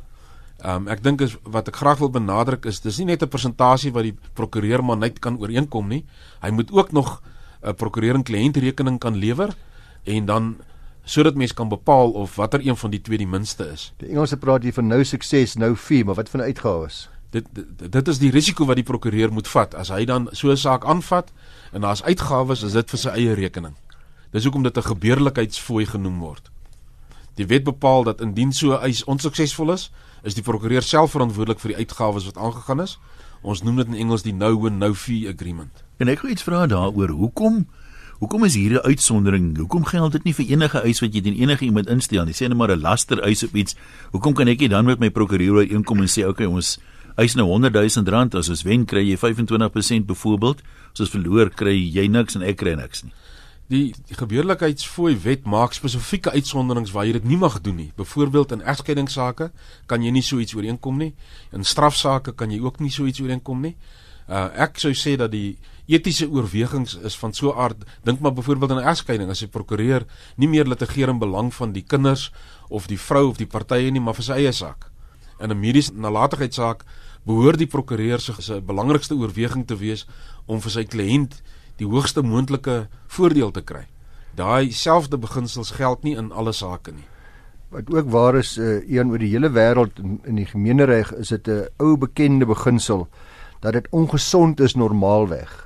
Um 0.66 0.88
ek 0.88 1.04
dink 1.04 1.22
is 1.22 1.38
wat 1.44 1.68
ek 1.68 1.76
graag 1.76 1.98
wil 1.98 2.10
benadruk 2.10 2.66
is 2.66 2.80
dis 2.80 2.98
nie 2.98 3.06
net 3.06 3.22
'n 3.22 3.28
persentasie 3.28 3.92
wat 3.92 4.04
die 4.04 4.18
prokureur 4.34 4.84
maar 4.84 4.98
net 4.98 5.20
kan 5.20 5.38
ooreenkom 5.38 5.88
nie. 5.88 6.06
Hy 6.42 6.50
moet 6.50 6.72
ook 6.72 6.92
nog 6.92 7.22
'n 7.66 7.76
prokureur 7.76 8.16
en 8.16 8.24
kliëntrekening 8.24 9.00
kan 9.00 9.16
lewer 9.16 9.56
en 10.04 10.26
dan 10.26 10.56
sodat 11.04 11.36
mens 11.36 11.54
kan 11.54 11.70
bepaal 11.70 12.12
of 12.12 12.36
watter 12.36 12.68
een 12.68 12.78
van 12.78 12.90
die 12.90 13.02
twee 13.02 13.18
die 13.18 13.28
minste 13.28 13.72
is. 13.72 13.94
Die 13.98 14.10
Engelse 14.10 14.38
praat 14.38 14.64
hier 14.64 14.74
van 14.74 14.88
nou 14.88 15.04
sukses, 15.04 15.56
nou 15.56 15.76
fee, 15.76 16.06
maar 16.06 16.16
wat 16.16 16.30
van 16.30 16.42
uitgawes? 16.42 17.10
dit, 17.36 17.48
dit 17.52 17.92
dit 17.92 18.08
is 18.08 18.20
die 18.22 18.32
risiko 18.34 18.68
wat 18.70 18.80
die 18.80 18.88
prokureur 18.88 19.34
moet 19.34 19.48
vat 19.52 19.76
as 19.76 19.92
hy 19.94 20.06
dan 20.06 20.30
so 20.32 20.52
'n 20.52 20.58
saak 20.58 20.86
aanvat 20.86 21.32
en 21.72 21.82
daar's 21.82 22.04
uitgawes 22.04 22.64
is 22.64 22.74
dit 22.74 22.90
vir 22.90 23.00
sy 23.00 23.10
eie 23.10 23.34
rekening. 23.34 23.76
Dis 24.32 24.44
hoekom 24.44 24.64
dit 24.64 24.78
'n 24.78 24.90
gebeurlikheidsfooi 24.92 25.86
genoem 25.86 26.20
word. 26.20 26.52
Die 27.36 27.48
wet 27.48 27.64
bepaal 27.64 28.04
dat 28.04 28.22
indien 28.22 28.54
so 28.54 28.74
'n 28.74 28.84
eis 28.84 29.04
onsuksesvol 29.04 29.72
is, 29.72 29.92
is 30.24 30.34
die 30.34 30.44
prokureur 30.44 30.82
self 30.82 31.12
verantwoordelik 31.12 31.60
vir 31.60 31.70
die 31.70 31.78
uitgawes 31.78 32.26
wat 32.26 32.38
aangegaan 32.38 32.82
is. 32.82 33.00
Ons 33.42 33.62
noem 33.62 33.76
dit 33.76 33.88
in 33.88 33.96
Engels 33.96 34.24
die 34.24 34.34
no 34.34 34.62
win 34.62 34.78
no 34.78 34.94
fee 34.94 35.28
agreement. 35.30 35.84
En 35.98 36.12
ek 36.12 36.22
wil 36.22 36.32
iets 36.32 36.44
vra 36.44 36.66
daaroor. 36.68 37.10
Hoekom 37.16 37.66
hoekom 38.20 38.44
is 38.44 38.56
hier 38.56 38.80
'n 38.80 38.86
uitsondering? 38.86 39.58
Hoekom 39.58 39.86
geld 39.86 40.12
dit 40.12 40.24
nie 40.24 40.34
vir 40.34 40.46
enige 40.46 40.82
eis 40.82 41.00
wat 41.00 41.14
jy 41.14 41.22
teen 41.22 41.36
enige 41.36 41.66
iemand 41.66 41.88
instel 41.88 42.26
nie? 42.26 42.34
Sê 42.34 42.48
net 42.48 42.58
maar 42.58 42.72
'n 42.72 42.82
laster 42.82 43.20
eis 43.20 43.44
op 43.44 43.56
iets. 43.56 43.76
Hoekom 44.12 44.34
kan 44.34 44.48
ek 44.48 44.60
nie 44.60 44.70
dan 44.70 44.86
met 44.86 45.00
my 45.00 45.10
prokureur 45.10 45.54
ooreenkom 45.54 46.02
en 46.02 46.08
sê, 46.08 46.22
"Oké, 46.22 46.30
okay, 46.30 46.46
ons 46.46 46.80
eis 47.16 47.36
nou 47.36 47.48
100 47.48 47.74
000 47.74 48.10
rand 48.10 48.36
as 48.36 48.50
ons 48.50 48.64
wen 48.64 48.86
kry 48.86 49.10
jy 49.10 49.18
25% 49.18 50.06
byvoorbeeld, 50.06 50.62
as 50.94 51.00
ons 51.00 51.10
verloor 51.10 51.50
kry 51.50 51.92
jy 51.94 52.08
niks 52.08 52.36
en 52.36 52.42
ek 52.42 52.58
kry 52.58 52.74
niks 52.74 53.04
nie." 53.04 53.12
Die, 53.68 53.94
die 54.06 54.16
gebeurlikheidsfooi 54.16 55.16
wet 55.24 55.46
maak 55.46 55.74
spesifieke 55.74 56.32
uitsonderings 56.32 56.92
waar 56.92 57.06
jy 57.06 57.12
dit 57.14 57.24
nie 57.24 57.38
mag 57.38 57.62
doen 57.62 57.76
nie. 57.76 57.92
Byvoorbeeld 57.96 58.52
in 58.52 58.62
egskeidingsake 58.62 59.52
kan 59.88 60.04
jy 60.04 60.12
nie 60.12 60.22
so 60.22 60.38
iets 60.38 60.54
ooreenkom 60.54 60.98
nie. 60.98 61.14
In 61.52 61.64
strafsaake 61.64 62.36
kan 62.36 62.52
jy 62.52 62.60
ook 62.62 62.80
nie 62.80 62.92
so 62.92 63.06
iets 63.06 63.20
ooreenkom 63.20 63.62
nie. 63.62 63.76
Uh 64.30 64.50
ek 64.54 64.80
sou 64.82 64.94
sê 64.94 65.16
dat 65.18 65.32
die 65.32 65.58
etiese 65.86 66.30
oorwegings 66.30 66.96
is 66.98 67.18
van 67.18 67.34
so 67.34 67.52
'n 67.52 67.58
aard. 67.58 67.84
Dink 68.04 68.20
maar 68.20 68.34
byvoorbeeld 68.34 68.72
in 68.72 68.78
'n 68.78 68.88
egskeiding 68.88 69.30
as 69.30 69.42
'n 69.42 69.50
prokureur 69.50 70.06
nie 70.36 70.48
meer 70.48 70.66
litigeer 70.66 71.10
in 71.10 71.20
belang 71.20 71.54
van 71.54 71.72
die 71.72 71.84
kinders 71.84 72.32
of 72.70 72.88
die 72.88 73.00
vrou 73.00 73.30
of 73.30 73.38
die 73.38 73.48
partye 73.48 73.92
nie, 73.92 74.02
maar 74.02 74.16
vir 74.16 74.24
sy 74.24 74.32
eie 74.32 74.52
saak. 74.52 74.90
In 75.40 75.50
'n 75.50 75.60
mediese 75.60 75.94
nalatigheidsaak 75.94 76.84
behoort 77.26 77.58
die 77.58 77.68
prokureur 77.68 78.20
se 78.20 78.34
se 78.40 78.62
belangrikste 78.62 79.16
oorweging 79.16 79.68
te 79.68 79.76
wees 79.76 80.08
om 80.46 80.62
vir 80.62 80.72
sy 80.72 80.84
kliënt 80.84 81.42
die 81.78 81.88
hoogste 81.88 82.22
moontlike 82.22 82.88
voordeel 83.08 83.52
te 83.52 83.62
kry. 83.62 83.86
Daai 84.36 84.72
selfde 84.72 85.18
beginsels 85.18 85.72
geld 85.72 86.04
nie 86.04 86.16
in 86.16 86.32
alle 86.32 86.54
sake 86.54 86.92
nie. 86.92 87.08
Wat 87.70 87.90
ook 87.94 88.10
waar 88.12 88.36
is 88.36 88.58
uh, 88.58 88.82
een 88.90 89.10
oor 89.10 89.18
die 89.18 89.32
hele 89.32 89.50
wêreld 89.50 90.00
in 90.24 90.36
die 90.36 90.46
gemeenereg 90.46 91.14
is 91.14 91.30
dit 91.30 91.48
'n 91.48 91.68
ou 91.78 91.98
bekende 91.98 92.46
beginsel 92.46 93.08
dat 93.60 93.74
dit 93.74 93.88
ongesond 93.92 94.60
is 94.60 94.76
normaalweg 94.76 95.66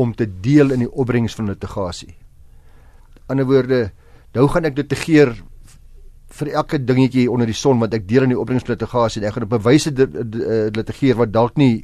om 0.00 0.14
te 0.16 0.26
deel 0.40 0.72
in 0.74 0.86
die 0.86 0.90
opbrengs 0.90 1.36
van 1.38 1.50
litigasie. 1.52 2.14
Ander 3.30 3.48
woorde, 3.48 3.82
nou 4.36 4.46
gaan 4.50 4.68
ek 4.70 4.80
litigeer 4.80 5.34
vir 6.40 6.52
elke 6.54 6.78
dingetjie 6.78 7.28
onder 7.30 7.50
die 7.50 7.58
son 7.58 7.80
wat 7.82 7.94
ek 7.96 8.06
deel 8.08 8.28
in 8.28 8.34
die 8.34 8.40
opbrengs 8.40 8.66
van 8.66 8.76
litigasie 8.76 9.20
en 9.20 9.28
ek 9.28 9.36
gaan 9.36 9.48
op 9.48 9.54
bewyse 9.58 9.92
litigeer 10.76 11.18
wat 11.18 11.32
dalk 11.34 11.58
nie 11.60 11.74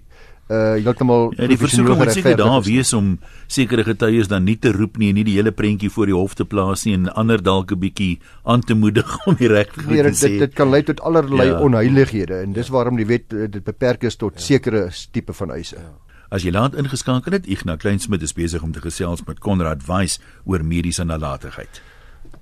uh 0.47 0.77
heeltemal 0.79 1.33
ja, 1.35 1.49
die 1.51 1.59
versoeking 1.59 1.99
moet 1.99 2.13
seker 2.15 2.37
daar 2.39 2.61
wees 2.63 2.93
om 2.95 3.17
sekere 3.51 3.83
getuies 3.83 4.29
dan 4.31 4.45
nie 4.47 4.55
te 4.63 4.71
roep 4.71 5.01
nie 5.03 5.09
en 5.11 5.19
nie 5.19 5.25
die 5.27 5.35
hele 5.41 5.51
prentjie 5.51 5.91
voor 5.91 6.07
die 6.07 6.15
hof 6.15 6.37
te 6.39 6.47
plaas 6.47 6.85
nie 6.87 6.95
en 6.95 7.09
ander 7.19 7.43
dalk 7.43 7.75
'n 7.75 7.81
bietjie 7.83 8.21
aan 8.45 8.63
te 8.63 8.79
moedig 8.79 9.11
om 9.27 9.35
die 9.35 9.51
reg 9.51 9.75
te 9.75 9.83
nee, 9.91 10.15
sê. 10.15 10.31
Dit 10.31 10.47
dit 10.47 10.55
kan 10.55 10.71
lei 10.71 10.85
tot 10.87 11.03
allerlei 11.03 11.49
ja. 11.51 11.59
onheilighede 11.59 12.45
en 12.47 12.55
dis 12.55 12.71
waarom 12.71 12.97
die 12.97 13.09
wet 13.11 13.27
dit 13.35 13.65
beperk 13.65 14.07
is 14.07 14.17
tot 14.17 14.39
ja. 14.39 14.41
sekere 14.41 14.89
tipe 15.11 15.35
van 15.35 15.51
eise. 15.51 15.83
Ja. 15.83 16.06
As 16.27 16.43
jy 16.43 16.51
laat 16.51 16.75
ingeskakel 16.75 17.37
het, 17.37 17.45
Ignas 17.47 17.79
Kleinsmid 17.79 18.23
is 18.27 18.35
besig 18.35 18.63
om 18.67 18.73
te 18.75 18.81
gesels 18.83 19.23
met 19.29 19.39
Konrad 19.39 19.85
Weiss 19.87 20.19
oor 20.45 20.65
mediese 20.67 21.05
nalatigheid. 21.07 21.79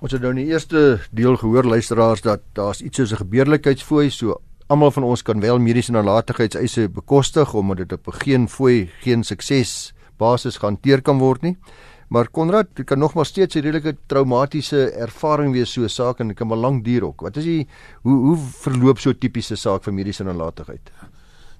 Ons 0.01 0.15
het 0.15 0.23
nou 0.23 0.31
in 0.33 0.41
die 0.41 0.49
eerste 0.49 1.03
deel 1.13 1.37
gehoor 1.37 1.69
luisteraars 1.69 2.23
dat 2.25 2.41
daar's 2.57 2.81
iets 2.81 2.97
soos 2.97 3.13
'n 3.13 3.21
gebeurlikheidsfooi, 3.21 4.09
so 4.09 4.41
almal 4.67 4.91
van 4.91 5.03
ons 5.03 5.21
kan 5.21 5.39
wel 5.39 5.59
mediese 5.59 5.91
nalatigheidseise 5.91 6.89
bekostig 6.89 7.53
omdat 7.53 7.77
dit 7.77 7.93
op 7.93 8.07
'n 8.07 8.19
geen 8.23 8.49
fooi, 8.49 8.89
geen 9.01 9.23
sukses 9.23 9.93
basis 10.17 10.57
gehanteer 10.57 11.01
kan 11.01 11.19
word 11.19 11.41
nie. 11.41 11.57
Maar 12.09 12.29
Konrad, 12.29 12.67
dit 12.73 12.85
kan 12.85 12.99
nogmaals 12.99 13.27
steeds 13.27 13.55
'n 13.55 13.59
redelike 13.59 13.97
traumatiese 14.07 14.91
ervaring 14.91 15.53
wees 15.53 15.71
so 15.71 15.81
'n 15.81 15.89
saak 15.89 16.19
en 16.19 16.27
dit 16.27 16.37
kan 16.37 16.47
maar 16.47 16.57
lank 16.57 16.83
duur 16.83 17.03
ook. 17.03 17.21
Wat 17.21 17.37
is 17.37 17.43
die 17.43 17.67
hoe 18.01 18.17
hoe 18.17 18.37
verloop 18.37 18.99
so 18.99 19.09
'n 19.09 19.17
tipiese 19.17 19.55
saak 19.55 19.83
vir 19.83 19.93
mediese 19.93 20.23
nalatigheid? 20.23 20.91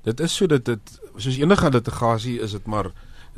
Dit 0.06 0.20
is 0.22 0.36
so 0.38 0.46
dat 0.48 0.66
dit 0.66 0.96
soos 1.18 1.38
enige 1.42 1.70
litigasie 1.74 2.40
is 2.46 2.54
dit 2.54 2.66
maar 2.70 2.92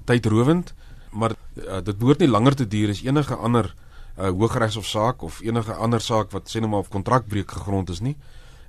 tydrowend, 0.06 0.74
maar 1.12 1.36
uh, 1.56 1.80
dit 1.84 1.98
behoort 1.98 2.20
nie 2.20 2.28
langer 2.28 2.56
te 2.56 2.68
duur 2.68 2.92
as 2.92 3.04
enige 3.06 3.36
ander 3.36 3.70
uh, 3.72 4.30
hooggeregshofsaak 4.30 5.24
of 5.24 5.40
enige 5.46 5.74
ander 5.74 6.04
saak 6.04 6.34
wat 6.36 6.52
sê 6.52 6.60
nou 6.60 6.72
maar 6.72 6.84
op 6.84 6.92
kontrakbreuk 6.92 7.52
gegrond 7.52 7.90
is 7.90 8.04
nie. 8.04 8.18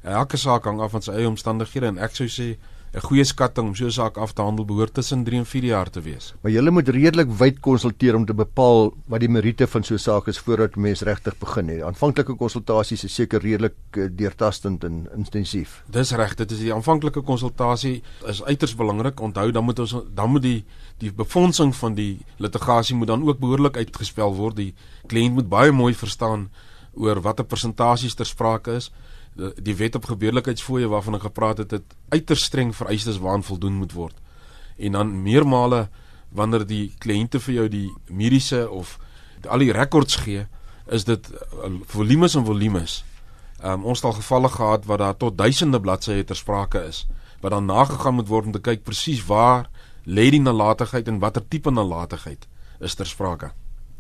Elke 0.03 0.39
saak 0.39 0.69
hang 0.71 0.81
af 0.81 0.95
van 0.95 1.03
sy 1.03 1.17
eie 1.17 1.29
omstandighede 1.29 1.91
en 1.91 1.99
ek 2.07 2.15
sou 2.15 2.29
sê 2.31 2.53
'n 2.95 3.01
goeie 3.05 3.25
skatting 3.25 3.69
om 3.69 3.75
so 3.75 3.85
'n 3.85 3.91
saak 3.91 4.17
af 4.17 4.33
te 4.33 4.43
handel 4.43 4.65
behoort 4.65 4.95
tussen 4.95 5.25
3 5.25 5.39
en 5.39 5.47
4 5.47 5.65
jaar 5.65 5.91
te 5.91 6.01
wees. 6.01 6.35
Maar 6.41 6.53
jy 6.53 6.71
moet 6.71 6.89
redelik 6.89 7.29
wyd 7.39 7.61
konsulteer 7.61 8.15
om 8.15 8.25
te 8.25 8.35
bepaal 8.35 8.95
wat 9.07 9.21
die 9.21 9.29
meriete 9.29 9.67
van 9.67 9.85
so 9.85 9.95
'n 9.95 9.99
saak 9.99 10.29
is 10.29 10.39
voordat 10.39 10.77
mens 10.77 11.03
regtig 11.03 11.39
begin 11.39 11.67
nie. 11.67 11.85
Aanvanklike 11.85 12.35
konsultasies 12.35 13.05
is 13.05 13.15
seker 13.15 13.41
redelik 13.41 13.75
uh, 13.97 14.09
deurtastend 14.11 14.85
en 14.85 15.09
intensief. 15.17 15.83
Dis 15.91 16.13
reg, 16.13 16.35
dit 16.35 16.51
is 16.51 16.59
die 16.59 16.75
aanvanklike 16.75 17.21
konsultasie 17.21 18.03
is 18.27 18.43
uiters 18.45 18.75
belangrik. 18.75 19.21
Onthou 19.21 19.53
dan 19.53 19.65
moet 19.65 19.79
ons 19.79 19.95
dan 20.15 20.31
moet 20.31 20.43
die 20.43 20.65
die 20.99 21.13
befondsing 21.13 21.77
van 21.77 21.95
die 21.95 22.19
litigasie 22.39 22.97
moet 22.97 23.07
dan 23.07 23.29
ook 23.29 23.39
behoorlik 23.39 23.77
uitgespel 23.77 24.35
word. 24.35 24.57
Die 24.57 24.75
kliënt 25.07 25.35
moet 25.35 25.49
baie 25.49 25.73
mooi 25.73 25.95
verstaan 25.95 26.49
oor 26.95 27.21
watter 27.21 27.45
persentasies 27.45 28.15
ter 28.15 28.27
sprake 28.27 28.73
is 28.73 28.91
die 29.39 29.77
wet 29.79 29.95
op 29.95 30.09
gebeurlikheidsfooie 30.11 30.89
waarvan 30.91 31.15
ek 31.19 31.29
gepraat 31.29 31.59
het, 31.63 31.71
het 31.71 31.97
uiters 32.09 32.45
streng 32.45 32.75
vereistes 32.77 33.21
waaraan 33.23 33.47
voldoen 33.47 33.77
moet 33.79 33.93
word. 33.93 34.17
En 34.77 34.93
dan 34.93 35.23
meermale 35.23 35.89
wanneer 36.35 36.67
die 36.67 36.95
kliënte 36.99 37.41
vir 37.41 37.55
jou 37.55 37.69
die 37.69 37.89
mediese 38.11 38.67
of 38.71 38.99
die, 39.41 39.51
al 39.51 39.63
die 39.63 39.73
rekords 39.73 40.19
gee, 40.25 40.47
is 40.87 41.05
dit 41.05 41.31
uh, 41.31 41.71
volumes 41.87 42.35
en 42.35 42.45
volumes. 42.45 43.05
Um, 43.65 43.85
ons 43.85 44.03
het 44.03 44.11
al 44.11 44.19
gevalle 44.19 44.49
gehad 44.49 44.85
waar 44.87 44.99
daar 44.99 45.17
tot 45.17 45.39
duisende 45.39 45.81
bladsye 45.81 46.25
ter 46.25 46.37
sprake 46.37 46.83
is 46.87 47.07
wat 47.41 47.51
dan 47.51 47.65
nagegaan 47.65 48.15
moet 48.15 48.29
word 48.29 48.47
om 48.47 48.53
te 48.53 48.63
kyk 48.63 48.83
presies 48.83 49.25
waar 49.27 49.69
lê 50.07 50.29
die 50.31 50.43
nalatigheid 50.43 51.09
en 51.09 51.21
watter 51.23 51.45
tipe 51.49 51.71
nalatigheid 51.71 52.47
is 52.81 52.95
ter 52.95 53.07
sprake. 53.07 53.53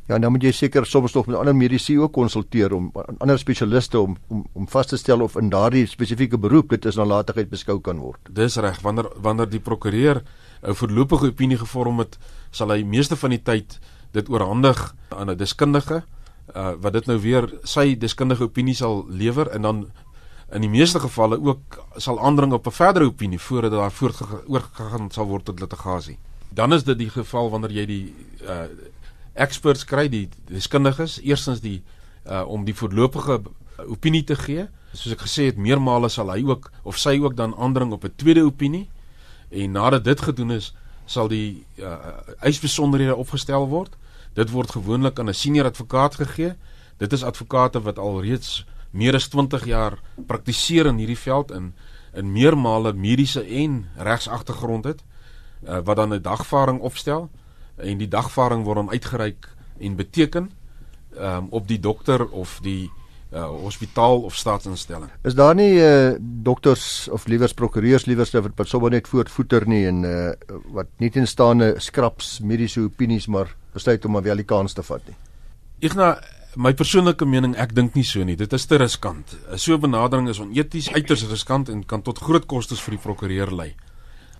Ja, 0.08 0.16
dan 0.18 0.32
moet 0.32 0.42
jy 0.42 0.54
seker 0.56 0.86
soms 0.88 1.12
nog 1.12 1.26
met 1.28 1.36
ander 1.36 1.56
medisy 1.56 1.98
ook 2.00 2.14
konsulteer 2.16 2.72
om 2.72 2.86
ander 3.18 3.38
spesialiste 3.38 4.00
om 4.00 4.16
om 4.32 4.46
om 4.56 4.68
vas 4.72 4.86
te 4.88 4.96
stel 4.96 5.20
of 5.20 5.36
in 5.36 5.50
daardie 5.52 5.86
spesifieke 5.86 6.38
beroep 6.38 6.70
dit 6.72 6.86
is 6.88 6.96
nalatigheid 6.96 7.50
beskou 7.50 7.76
kan 7.80 8.00
word. 8.00 8.30
Dis 8.32 8.56
reg, 8.56 8.80
wanneer 8.80 9.10
wanneer 9.20 9.50
die 9.50 9.60
prokureur 9.60 10.22
'n 10.62 10.74
voorlopige 10.74 11.26
opinie 11.26 11.58
gevorm 11.58 11.98
het, 11.98 12.18
sal 12.50 12.70
hy 12.70 12.82
meeste 12.82 13.16
van 13.16 13.30
die 13.30 13.42
tyd 13.42 13.78
dit 14.12 14.28
oorhandig 14.28 14.94
aan 15.08 15.30
'n 15.30 15.36
deskundige 15.36 16.02
uh, 16.56 16.72
wat 16.80 16.92
dit 16.92 17.06
nou 17.06 17.18
weer 17.20 17.48
sy 17.64 17.94
deskundige 17.98 18.42
opinie 18.42 18.74
sal 18.74 19.04
lewer 19.08 19.48
en 19.48 19.62
dan 19.62 19.86
in 20.52 20.60
die 20.60 20.70
meeste 20.70 21.00
gevalle 21.00 21.36
ook 21.40 21.84
sal 21.96 22.18
aandring 22.20 22.52
op 22.52 22.66
'n 22.66 22.70
verdere 22.70 23.04
opinie 23.04 23.38
voordat 23.38 23.70
daar 23.70 23.92
voortgegaan 23.92 25.10
sal 25.10 25.26
word 25.26 25.44
tot 25.44 25.60
litigasie. 25.60 26.18
Dan 26.48 26.72
is 26.72 26.84
dit 26.84 26.98
die 26.98 27.10
geval 27.10 27.50
wanneer 27.50 27.70
jy 27.70 27.86
die 27.86 28.14
uh, 28.42 28.64
experts 29.38 29.84
kry 29.84 30.08
die 30.08 30.28
deskundiges 30.50 31.18
eerstens 31.22 31.62
die 31.64 31.82
uh, 32.26 32.44
om 32.46 32.64
die 32.64 32.74
voorlopige 32.74 33.40
opinie 33.86 34.24
te 34.24 34.36
gee. 34.36 34.66
Soos 34.92 35.14
ek 35.14 35.24
gesê 35.26 35.48
het 35.48 35.60
meermale 35.60 36.10
sal 36.12 36.32
hy 36.32 36.42
ook 36.48 36.70
of 36.82 36.98
sy 36.98 37.18
ook 37.22 37.36
dan 37.36 37.54
aandring 37.56 37.92
op 37.92 38.04
'n 38.04 38.16
tweede 38.16 38.44
opinie. 38.44 38.88
En 39.50 39.72
nadat 39.72 40.04
dit 40.04 40.20
gedoen 40.20 40.50
is 40.50 40.74
sal 41.06 41.28
die 41.28 41.64
uh, 41.76 41.96
eisbesonderhede 42.40 43.16
opgestel 43.16 43.68
word. 43.68 43.96
Dit 44.34 44.50
word 44.50 44.70
gewoonlik 44.70 45.18
aan 45.18 45.28
'n 45.28 45.34
senior 45.34 45.64
advokaat 45.64 46.14
gegee. 46.14 46.56
Dit 46.96 47.12
is 47.12 47.24
advokate 47.24 47.80
wat 47.80 47.98
al 47.98 48.20
reeds 48.22 48.66
meer 48.90 49.14
as 49.14 49.28
20 49.28 49.64
jaar 49.64 49.98
praktiseer 50.26 50.86
in 50.86 50.96
hierdie 50.96 51.18
veld 51.18 51.50
in 51.50 51.74
in 52.12 52.32
meermale 52.32 52.92
mediese 52.92 53.42
en 53.44 53.86
regsagtergrond 53.96 54.84
het 54.84 55.02
uh, 55.68 55.78
wat 55.84 55.96
dan 55.96 56.14
'n 56.14 56.22
dagvaarding 56.22 56.80
opstel 56.80 57.30
en 57.78 57.98
die 57.98 58.08
dagvaarding 58.08 58.64
word 58.64 58.82
dan 58.82 58.90
uitgereik 58.90 59.48
en 59.78 59.96
beteken 59.96 60.50
um, 61.18 61.46
op 61.50 61.68
die 61.68 61.80
dokter 61.80 62.26
of 62.28 62.58
die 62.62 62.90
uh, 63.32 63.44
hospitaal 63.48 64.22
of 64.22 64.36
staatsinstelling. 64.36 65.10
Is 65.22 65.36
daar 65.38 65.54
nie 65.54 65.74
uh, 65.80 66.16
dokters 66.20 67.08
of 67.12 67.26
liewers 67.26 67.54
prokureurs 67.54 68.06
liewers 68.06 68.32
wat 68.32 68.68
sommer 68.68 68.90
net 68.90 69.08
voortvoeter 69.08 69.68
nie 69.68 69.84
en 69.86 70.02
uh, 70.04 70.32
wat 70.74 70.90
nie 70.98 71.10
tenstaande 71.10 71.74
skraps 71.78 72.38
mediese 72.40 72.80
opinies 72.80 73.26
maar 73.26 73.54
besluit 73.72 74.04
om 74.04 74.16
maar 74.16 74.26
wel 74.26 74.42
die 74.42 74.48
kans 74.48 74.72
te 74.72 74.82
vat 74.82 75.06
nie. 75.06 75.16
Igna 75.80 76.18
My 76.58 76.72
persoonlike 76.74 77.26
mening, 77.28 77.52
ek 77.60 77.74
dink 77.76 77.94
nie 77.94 78.02
so 78.02 78.24
nie. 78.24 78.34
Dit 78.34 78.54
is 78.56 78.64
te 78.66 78.78
riskant. 78.80 79.36
So 79.54 79.74
'n 79.74 79.80
benadering 79.80 80.28
is 80.28 80.40
oneties, 80.40 80.88
uiters 80.90 81.28
riskant 81.30 81.68
en 81.68 81.84
kan 81.84 82.02
tot 82.02 82.18
groot 82.18 82.46
kostes 82.46 82.80
vir 82.80 82.96
die 82.96 83.02
prokureur 83.02 83.52
lei 83.54 83.74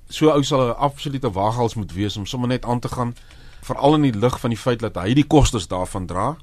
so 0.09 0.31
ou 0.33 0.43
sal 0.43 0.69
'n 0.69 0.77
absolute 0.77 1.31
waaghals 1.31 1.75
moet 1.75 1.93
wees 1.93 2.17
om 2.17 2.27
sommer 2.27 2.49
net 2.49 2.65
aan 2.65 2.81
te 2.81 2.89
gaan 2.89 3.15
veral 3.63 3.95
in 3.95 4.03
die 4.03 4.19
lig 4.19 4.41
van 4.41 4.51
die 4.51 4.59
feit 4.59 4.81
dat 4.81 4.97
hy 4.97 5.15
die 5.15 5.27
kostes 5.27 5.69
daarvan 5.69 6.07
dra. 6.07 6.37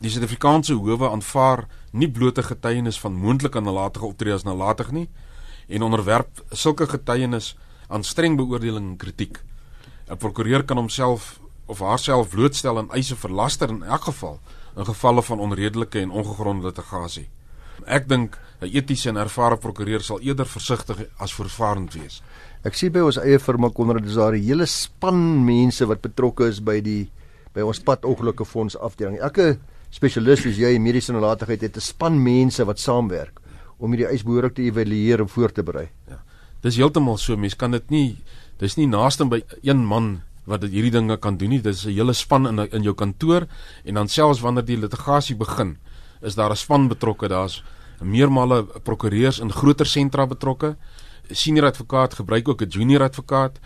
Die 0.00 0.10
Suid-Afrikaanse 0.10 0.74
howe 0.74 1.10
aanvaar 1.10 1.66
nie 1.92 2.08
blote 2.08 2.42
getuienis 2.42 3.00
van 3.00 3.14
moontlike 3.14 3.60
nalatige 3.60 4.06
optredes 4.06 4.42
nalatig 4.42 4.90
nie 4.90 5.08
en 5.68 5.82
onderwerp 5.82 6.44
sulke 6.50 6.86
getuienis 6.86 7.56
aan 7.88 8.04
streng 8.04 8.36
beoordeling 8.36 8.90
en 8.90 8.96
kritiek. 8.96 9.40
'n 10.10 10.16
Prokureur 10.16 10.64
kan 10.64 10.76
homself 10.76 11.40
of 11.66 11.78
haarself 11.78 12.28
blootstel 12.28 12.78
aan 12.78 12.90
eise 12.90 13.16
vir 13.16 13.30
laster 13.30 13.68
in 13.68 13.82
elk 13.82 14.04
geval 14.10 14.40
in 14.76 14.84
gevalle 14.84 15.22
van 15.22 15.38
onredelike 15.38 16.00
en 16.00 16.10
ongegronde 16.10 16.66
litigasie. 16.66 17.28
Ek 17.86 18.08
dink 18.08 18.38
'n 18.60 18.70
etiese 18.76 19.08
en 19.08 19.16
ervare 19.16 19.56
prokureur 19.56 20.00
sal 20.00 20.20
eerder 20.20 20.46
versigtig 20.46 21.06
as 21.16 21.32
voorvarend 21.32 21.92
wees. 21.94 22.22
Ek 22.60 22.76
sien 22.76 22.92
by 22.92 23.00
ons 23.00 23.16
eie 23.16 23.38
firma 23.40 23.70
Konrad 23.72 24.04
is 24.04 24.18
daar 24.20 24.36
'n 24.36 24.44
hele 24.44 24.66
span 24.66 25.44
mense 25.44 25.86
wat 25.86 26.02
betrokke 26.02 26.44
is 26.44 26.60
by 26.60 26.80
die 26.80 27.08
by 27.54 27.62
ons 27.62 27.80
padongelukke 27.80 28.44
fonds 28.44 28.76
afdeling. 28.76 29.18
Elke 29.18 29.58
spesialis 29.90 30.42
soos 30.42 30.58
jy 30.58 30.74
in 30.74 30.82
mediese 30.82 31.12
nalatigheid 31.12 31.62
het 31.62 31.76
'n 31.76 31.80
span 31.80 32.22
mense 32.22 32.62
wat 32.64 32.78
saamwerk 32.78 33.40
om 33.78 33.90
hierdie 33.92 34.12
eis 34.12 34.22
behoorlik 34.22 34.54
te 34.54 34.62
evalueer 34.62 35.20
en 35.20 35.28
voor 35.28 35.52
te 35.52 35.62
berei. 35.62 35.88
Ja. 36.08 36.20
Dis 36.60 36.76
heeltemal 36.76 37.16
so, 37.16 37.36
mens 37.36 37.56
kan 37.56 37.70
dit 37.70 37.90
nie 37.90 38.16
dis 38.58 38.76
nie 38.76 38.86
naaste 38.86 39.24
by 39.24 39.42
een 39.62 39.86
man 39.86 40.22
wat 40.44 40.60
dit 40.60 40.70
hierdie 40.70 40.92
dinge 40.92 41.16
kan 41.16 41.38
doen 41.38 41.48
nie. 41.48 41.62
Dis 41.62 41.86
'n 41.86 41.94
hele 41.94 42.12
span 42.12 42.46
in 42.46 42.58
in 42.72 42.82
jou 42.82 42.94
kantoor 42.94 43.46
en 43.84 43.94
dan 43.94 44.08
selfs 44.08 44.40
wanneer 44.40 44.64
die 44.64 44.76
litigasie 44.76 45.36
begin, 45.36 45.78
is 46.20 46.34
daar 46.34 46.50
'n 46.50 46.56
span 46.56 46.88
betrokke. 46.88 47.28
Daar's 47.28 47.62
meermale 48.02 48.64
prokureurs 48.82 49.40
in 49.40 49.50
groter 49.50 49.86
sentra 49.86 50.26
betrokke. 50.26 50.76
Senior 51.30 51.66
advokaat 51.66 52.14
gebruik 52.14 52.48
ook 52.48 52.62
'n 52.62 52.68
junior 52.68 53.02
advokaat. 53.02 53.58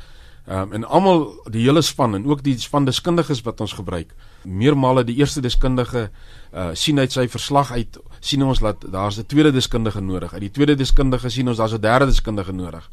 Ehm 0.46 0.60
um, 0.60 0.72
en 0.72 0.84
almal 0.84 1.42
die 1.50 1.64
hele 1.64 1.82
span 1.82 2.14
en 2.14 2.26
ook 2.26 2.42
die 2.42 2.58
span 2.58 2.84
deskundiges 2.84 3.40
wat 3.42 3.60
ons 3.60 3.72
gebruik. 3.72 4.14
Meermale 4.42 5.04
die 5.04 5.16
eerste 5.16 5.40
deskundige 5.40 6.10
uh 6.52 6.68
sien 6.72 6.98
uit 6.98 7.12
sy 7.12 7.28
verslag 7.28 7.72
uit 7.72 7.98
sien 8.20 8.44
ons 8.44 8.58
dat 8.58 8.84
daar's 8.92 9.18
'n 9.18 9.26
tweede 9.26 9.52
deskundige 9.52 10.00
nodig. 10.00 10.32
Uit 10.32 10.40
die 10.40 10.50
tweede 10.50 10.74
deskundige 10.74 11.28
sien 11.28 11.48
ons 11.48 11.56
daar's 11.56 11.72
'n 11.72 11.80
derde 11.80 12.06
deskundige 12.06 12.52
nodig. 12.52 12.90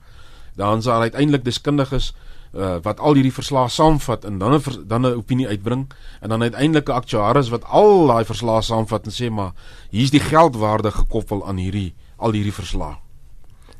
Dan 0.56 0.82
daar 0.82 1.02
uiteindelik 1.02 1.44
deskundiges 1.44 2.14
uh, 2.54 2.76
wat 2.82 3.00
al 3.00 3.14
hierdie 3.14 3.34
verslae 3.34 3.70
saamvat 3.70 4.26
en 4.26 4.38
dan 4.38 4.54
'n 4.54 4.88
dan 4.88 5.02
'n 5.02 5.16
opinie 5.16 5.48
uitbring 5.48 5.92
en 6.22 6.30
dan 6.30 6.42
uiteindelik 6.42 6.88
'n 6.88 6.92
aktuaris 6.92 7.50
wat 7.50 7.64
al 7.64 8.08
daai 8.08 8.26
verslae 8.26 8.62
saamvat 8.62 9.06
en 9.06 9.12
sê 9.12 9.30
maar 9.30 9.52
hier's 9.90 10.12
die 10.12 10.20
geldwaarde 10.20 10.92
gekoppel 10.92 11.48
aan 11.48 11.58
hierdie 11.58 11.94
al 12.18 12.32
hierdie 12.32 12.54
verslae. 12.54 12.96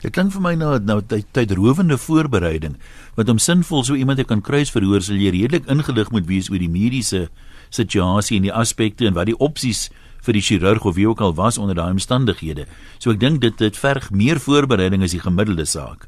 Dit 0.02 0.16
klink 0.16 0.34
vir 0.34 0.42
my 0.42 0.56
nou 0.58 0.76
nou 0.82 1.00
tyd 1.06 1.28
tydrowende 1.36 1.98
voorbereiding 2.02 2.78
wat 3.18 3.30
om 3.30 3.40
sinvol 3.42 3.84
so 3.86 3.96
iemand 3.96 4.18
te 4.18 4.26
kan 4.26 4.42
kruisverhoor 4.42 5.04
sal 5.06 5.20
jy 5.22 5.34
redelik 5.36 5.68
ingelig 5.70 6.10
moet 6.12 6.26
wees 6.30 6.50
oor 6.50 6.62
die 6.62 6.72
mediese 6.72 7.28
situasie 7.70 8.40
en 8.40 8.48
die 8.48 8.54
aspekte 8.54 9.06
en 9.06 9.14
wat 9.18 9.30
die 9.30 9.38
opsies 9.38 9.90
vir 10.26 10.38
die 10.38 10.44
chirurg 10.46 10.86
of 10.86 10.96
wie 10.98 11.08
ook 11.10 11.22
al 11.22 11.36
was 11.38 11.58
onder 11.58 11.78
daai 11.78 11.92
omstandighede. 11.94 12.66
So 13.00 13.14
ek 13.14 13.22
dink 13.22 13.42
dit 13.42 13.58
dit 13.58 13.78
verg 13.78 14.10
meer 14.12 14.42
voorbereiding 14.42 15.06
as 15.06 15.16
die 15.16 15.22
gemiddelde 15.22 15.66
saak. 15.66 16.08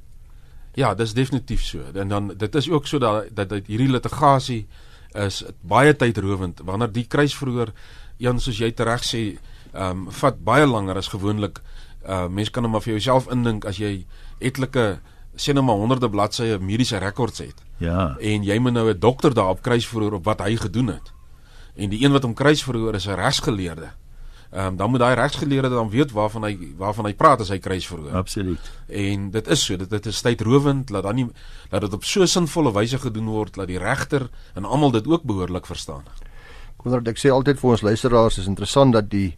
Ja, 0.75 0.93
dis 0.97 1.13
definitief 1.13 1.61
so. 1.61 1.85
En 1.93 2.09
dan 2.09 2.33
dit 2.37 2.55
is 2.55 2.69
ook 2.69 2.87
so 2.87 2.99
dat 2.99 3.29
dat, 3.35 3.49
dat 3.49 3.69
hierdie 3.69 3.91
litigasie 3.91 4.65
is 5.13 5.43
baie 5.61 5.93
tydrowend 5.93 6.61
wanneer 6.65 6.89
die 6.91 7.05
kruisverhoor 7.05 7.73
een 8.17 8.39
soos 8.39 8.57
jy 8.57 8.71
tereg 8.71 9.05
sê, 9.05 9.23
ehm 9.73 10.05
um, 10.05 10.11
vat 10.21 10.37
baie 10.45 10.65
langer 10.65 10.97
as 10.97 11.13
gewoonlik. 11.13 11.61
Uh 12.07 12.27
mense 12.27 12.51
kan 12.51 12.63
hom 12.63 12.71
maar 12.71 12.83
vir 12.83 12.93
jouself 12.97 13.29
indink 13.31 13.65
as 13.65 13.77
jy 13.77 14.05
etlike 14.39 14.99
sien 15.35 15.55
nou 15.55 15.65
maar 15.65 15.79
honderde 15.81 16.09
bladsye 16.09 16.59
mediese 16.59 16.97
rekords 16.97 17.39
het. 17.39 17.63
Ja. 17.77 18.15
En 18.19 18.43
jy 18.43 18.57
moet 18.59 18.73
nou 18.73 18.89
'n 18.89 18.99
dokter 18.99 19.33
daarop 19.33 19.61
kruisverhoor 19.61 20.13
op 20.13 20.25
wat 20.25 20.39
hy 20.39 20.55
gedoen 20.55 20.87
het. 20.87 21.13
En 21.75 21.89
die 21.89 22.03
een 22.03 22.11
wat 22.11 22.23
hom 22.23 22.33
kruisverhoor 22.33 22.95
is 22.95 23.07
'n 23.07 23.15
regsgeleerde. 23.15 23.91
Ehm 24.53 24.65
um, 24.65 24.75
dan 24.75 24.89
moet 24.89 24.99
daai 24.99 25.15
regsgeleerde 25.15 25.69
dan 25.69 25.89
weet 25.89 26.11
waarvan 26.11 26.43
hy 26.43 26.57
waarvan 26.77 27.05
hy 27.05 27.13
praat 27.13 27.39
as 27.39 27.49
hy 27.49 27.57
kruis 27.57 27.87
verhoor. 27.87 28.11
Absoluut. 28.11 28.71
En 28.87 29.31
dit 29.31 29.47
is 29.47 29.65
so, 29.65 29.77
dit 29.77 29.89
dit 29.89 30.05
is 30.05 30.21
tydrowend 30.21 30.87
dat 30.87 31.03
dan 31.03 31.15
nie 31.15 31.27
dat 31.69 31.81
dit 31.81 31.93
op 31.93 32.03
so 32.03 32.25
sinvolle 32.25 32.73
wyse 32.73 32.99
gedoen 32.99 33.25
word 33.25 33.53
dat 33.53 33.67
die 33.67 33.77
regter 33.77 34.29
en 34.53 34.65
almal 34.65 34.91
dit 34.91 35.07
ook 35.07 35.23
behoorlik 35.23 35.65
verstaan. 35.65 36.03
Konrad, 36.77 37.07
ek 37.07 37.17
sê 37.17 37.31
altyd 37.31 37.59
vir 37.59 37.69
ons 37.69 37.81
luisteraars 37.81 38.37
is 38.37 38.47
interessant 38.47 38.93
dat 38.93 39.09
die 39.09 39.35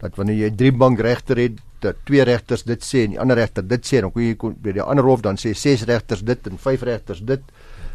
dat 0.00 0.16
wanneer 0.16 0.36
jy 0.36 0.50
drie 0.56 0.72
bankregter 0.72 1.36
het, 1.36 1.60
dat 1.84 2.00
twee 2.08 2.24
regters 2.26 2.64
dit 2.66 2.82
sê 2.84 3.04
en 3.04 3.14
die 3.14 3.20
ander 3.20 3.38
regter 3.38 3.66
dit 3.68 3.86
sê, 3.86 4.00
dan 4.02 4.12
kom 4.12 4.24
jy 4.24 4.34
by 4.64 4.74
die 4.80 4.84
ander 4.84 5.06
hof 5.06 5.22
dan 5.24 5.38
sê 5.40 5.54
ses 5.54 5.86
regters 5.88 6.24
dit 6.26 6.50
en 6.50 6.60
vyf 6.66 6.84
regters 6.88 7.22
dit. 7.22 7.54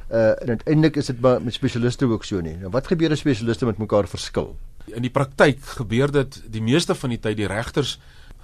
Uh 0.09 0.31
en 0.41 0.55
uiteindelik 0.55 0.97
is 0.97 1.11
dit 1.11 1.21
met 1.21 1.53
spesialiste 1.53 2.07
ook 2.09 2.25
so 2.25 2.41
nie. 2.41 2.55
Nou 2.57 2.71
wat 2.73 2.87
gebeur 2.89 3.13
as 3.13 3.21
spesialiste 3.21 3.67
met 3.69 3.81
mekaar 3.81 4.09
verskil? 4.09 4.55
in 4.95 5.05
die 5.05 5.13
praktyk 5.13 5.61
gebeur 5.77 6.11
dit 6.13 6.39
die 6.51 6.63
meeste 6.63 6.95
van 6.97 7.13
die 7.13 7.19
tyd 7.21 7.37
die 7.39 7.49
regters 7.49 7.97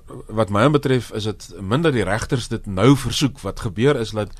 wat 0.05 0.51
my 0.53 0.67
betref 0.73 1.11
is 1.17 1.27
dit 1.29 1.47
minder 1.61 1.93
die 1.93 2.05
regters 2.05 2.49
dit 2.51 2.67
nou 2.69 2.93
versoek 2.99 3.41
wat 3.45 3.63
gebeur 3.65 3.97
is 4.01 4.13
dat 4.17 4.33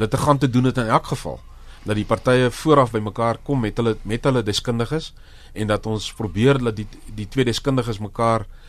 litigante 0.00 0.50
doen 0.50 0.70
dit 0.70 0.80
in 0.82 0.90
elk 0.90 1.12
geval 1.12 1.40
dat 1.84 1.98
die 1.98 2.08
partye 2.08 2.50
vooraf 2.50 2.94
bymekaar 2.94 3.38
kom 3.46 3.62
met 3.62 3.78
hulle 3.78 3.96
met 4.02 4.24
hulle 4.24 4.42
deskundiges 4.42 5.12
en 5.54 5.70
dat 5.70 5.86
ons 5.86 6.10
probeer 6.18 6.58
dat 6.58 6.76
die 6.80 6.88
die 7.14 7.28
twee 7.30 7.46
deskundiges 7.46 8.02
mekaar 8.02 8.46
uh 8.48 8.63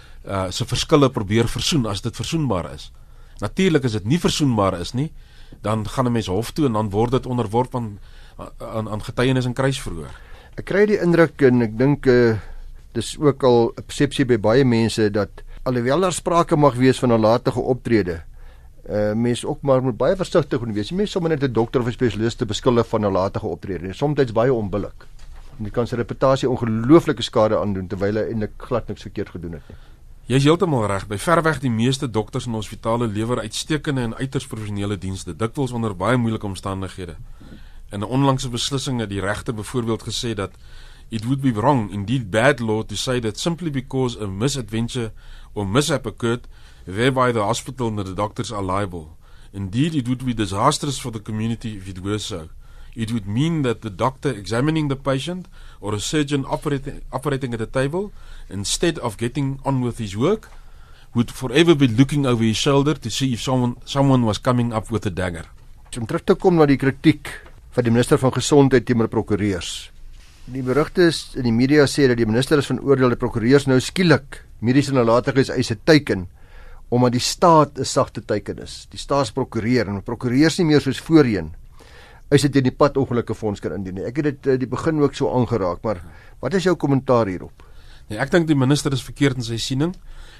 se 0.49 0.65
verskille 0.65 1.09
probeer 1.09 1.47
versoen 1.47 1.85
as 1.85 2.01
dit 2.01 2.15
versoenbaar 2.15 2.73
is. 2.73 2.91
Natuurlik 3.39 3.83
as 3.85 3.91
dit 3.91 4.05
nie 4.05 4.19
versoenbaar 4.19 4.79
is 4.79 4.93
nie, 4.93 5.11
dan 5.61 5.87
gaan 5.87 6.05
'n 6.05 6.11
mens 6.11 6.27
hof 6.27 6.51
toe 6.51 6.65
en 6.65 6.73
dan 6.73 6.89
word 6.89 7.11
dit 7.11 7.25
onderworp 7.25 7.75
aan 7.75 7.99
aan 8.57 8.89
aan 8.89 9.03
getuienis 9.03 9.45
en 9.45 9.53
kruisverhoor. 9.53 10.11
Ek 10.55 10.65
kry 10.65 10.85
die 10.85 10.99
indruk 10.99 11.41
en 11.41 11.61
ek 11.61 11.77
dink 11.77 12.05
uh 12.05 12.35
dis 12.95 13.17
ook 13.19 13.43
al 13.43 13.73
'n 13.75 13.83
persepsie 13.83 14.25
by 14.25 14.37
baie 14.37 14.63
mense 14.63 15.09
dat 15.11 15.29
alhoewel 15.63 15.99
daar 15.99 16.13
sprake 16.13 16.55
mag 16.55 16.75
wees 16.75 16.99
van 16.99 17.11
'n 17.11 17.19
nalatige 17.19 17.59
optrede, 17.59 18.23
uh 18.89 19.13
mense 19.13 19.47
ook 19.47 19.61
maar 19.61 19.83
moet 19.83 19.97
baie 19.97 20.15
versigtig 20.15 20.59
moet 20.59 20.75
wees. 20.75 20.91
Mense 20.91 21.11
sommer 21.11 21.29
net 21.29 21.43
'n 21.43 21.53
dokter 21.53 21.81
of 21.81 21.87
'n 21.87 21.91
spesialis 21.91 22.35
te 22.35 22.45
beskuldig 22.45 22.87
van 22.87 22.99
'n 22.99 23.11
nalatige 23.11 23.47
optrede. 23.47 23.93
Soms 23.93 24.31
baie 24.31 24.53
onbillik. 24.53 25.07
En 25.57 25.63
dit 25.63 25.73
kan 25.73 25.87
sy 25.87 25.95
reputasie 25.95 26.49
ongelooflike 26.49 27.21
skade 27.21 27.57
aandoen 27.59 27.87
terwyl 27.87 28.15
hy 28.15 28.23
eintlik 28.27 28.51
glad 28.57 28.87
niks 28.87 29.01
verkeerd 29.01 29.29
gedoen 29.29 29.51
het 29.51 29.63
nie. 29.69 29.77
Jy 30.25 30.39
is 30.39 30.45
heeltemal 30.47 30.87
reg. 30.89 31.03
By 31.05 31.19
verweg 31.21 31.59
die 31.61 31.69
meeste 31.69 32.07
dokters 32.09 32.47
in 32.49 32.55
hospitale 32.57 33.05
lewer 33.05 33.43
uitstekende 33.43 34.01
en 34.01 34.15
uiters 34.17 34.47
professionele 34.49 34.97
dienste, 34.97 35.35
dikwels 35.37 35.73
onder 35.77 35.93
baie 35.93 36.17
moeilike 36.17 36.47
omstandighede. 36.49 37.13
In 37.93 37.99
'n 38.01 38.09
onlangse 38.09 38.49
beslissing 38.49 38.99
het 38.99 39.09
die 39.09 39.21
regter 39.21 39.53
byvoorbeeld 39.53 40.03
gesê 40.03 40.33
dat 40.33 40.51
it 41.09 41.25
would 41.25 41.41
be 41.41 41.53
wrong, 41.53 41.91
indeed 41.91 42.29
bad 42.29 42.59
law, 42.59 42.83
to 42.83 42.95
say 42.95 43.19
that 43.19 43.39
simply 43.39 43.69
because 43.69 44.17
a 44.19 44.27
misadventure 44.27 45.11
or 45.53 45.67
mishap 45.67 46.05
occurred, 46.05 46.47
thereby 46.85 47.31
the 47.31 47.45
hospital 47.45 47.87
and 47.87 48.05
the 48.05 48.13
doctors 48.13 48.51
are 48.51 48.63
liable. 48.63 49.17
Indeed, 49.53 49.93
it 49.93 50.07
would 50.07 50.25
be 50.25 50.33
disastrous 50.33 50.97
for 50.97 51.11
the 51.11 51.21
community 51.21 51.77
if 51.77 51.87
it 51.87 51.99
were 51.99 52.19
so. 52.19 52.49
It 52.95 53.11
would 53.11 53.27
mean 53.27 53.61
that 53.61 53.81
the 53.81 53.89
doctor 53.89 54.31
examining 54.31 54.87
the 54.87 54.95
patient 54.95 55.47
or 55.81 55.93
a 55.93 55.99
surgeon 55.99 56.45
operating, 56.45 57.01
operating 57.11 57.53
at 57.53 57.61
a 57.61 57.67
table, 57.67 58.11
instead 58.49 58.99
of 58.99 59.17
getting 59.17 59.59
on 59.63 59.81
with 59.81 59.97
his 59.97 60.15
work, 60.15 60.49
would 61.15 61.31
forever 61.31 61.75
be 61.75 61.87
looking 61.87 62.25
over 62.25 62.43
his 62.43 62.57
shoulder 62.57 62.93
to 62.93 63.09
see 63.09 63.33
if 63.33 63.41
someone, 63.41 63.75
someone 63.85 64.25
was 64.25 64.37
coming 64.37 64.73
up 64.73 64.91
with 64.91 65.05
a 65.05 65.09
dagger. 65.09 65.45
Om 65.95 66.05
terug 66.05 66.25
te 66.27 66.35
kom 66.35 66.57
na 66.59 66.65
die 66.67 66.75
kritiek 66.75 67.29
van 67.71 67.85
die 67.87 67.91
minister 67.93 68.19
van 68.19 68.33
gesondheid 68.35 68.83
teenoor 68.83 69.07
prokureurs. 69.07 69.89
Die 70.51 70.63
berigte 70.63 71.07
in 71.39 71.47
die 71.47 71.55
media 71.55 71.85
sê 71.87 72.09
dat 72.11 72.19
die 72.19 72.27
minister 72.27 72.59
is 72.59 72.67
van 72.67 72.81
oordeel 72.83 73.13
dat 73.13 73.21
prokureurs 73.21 73.65
nou 73.69 73.79
skielik 73.79 74.41
mediese 74.59 74.91
nalatigheid 74.93 75.53
eise 75.55 75.77
teiken 75.87 76.27
omdat 76.93 77.15
die 77.15 77.23
staat 77.23 77.79
'n 77.79 77.85
sagte 77.85 78.21
teiken 78.21 78.59
is. 78.59 78.87
Die 78.91 78.99
staatsprokureur 78.99 79.87
en 79.87 80.03
prokureurs 80.03 80.59
nie 80.59 80.67
meer 80.67 80.81
soos 80.81 80.99
voorheen 80.99 81.53
eise 82.33 82.49
teen 82.49 82.65
die 82.65 82.73
pad 82.73 82.97
ongelukke 82.97 83.35
fonds 83.37 83.61
kan 83.61 83.75
indien. 83.77 84.01
Ek 84.05 84.17
het 84.17 84.25
dit 84.25 84.47
uh, 84.47 84.57
die 84.59 84.69
begin 84.69 85.01
ook 85.01 85.15
so 85.15 85.29
aangeraak, 85.29 85.83
maar 85.83 86.01
wat 86.41 86.53
is 86.53 86.63
jou 86.63 86.75
kommentaar 86.75 87.27
hierop? 87.27 87.63
Nee, 88.07 88.19
ek 88.21 88.29
dink 88.31 88.47
die 88.47 88.57
minister 88.57 88.93
is 88.93 89.03
verkeerd 89.03 89.39
in 89.41 89.45
sy 89.45 89.57
siening. 89.57 89.95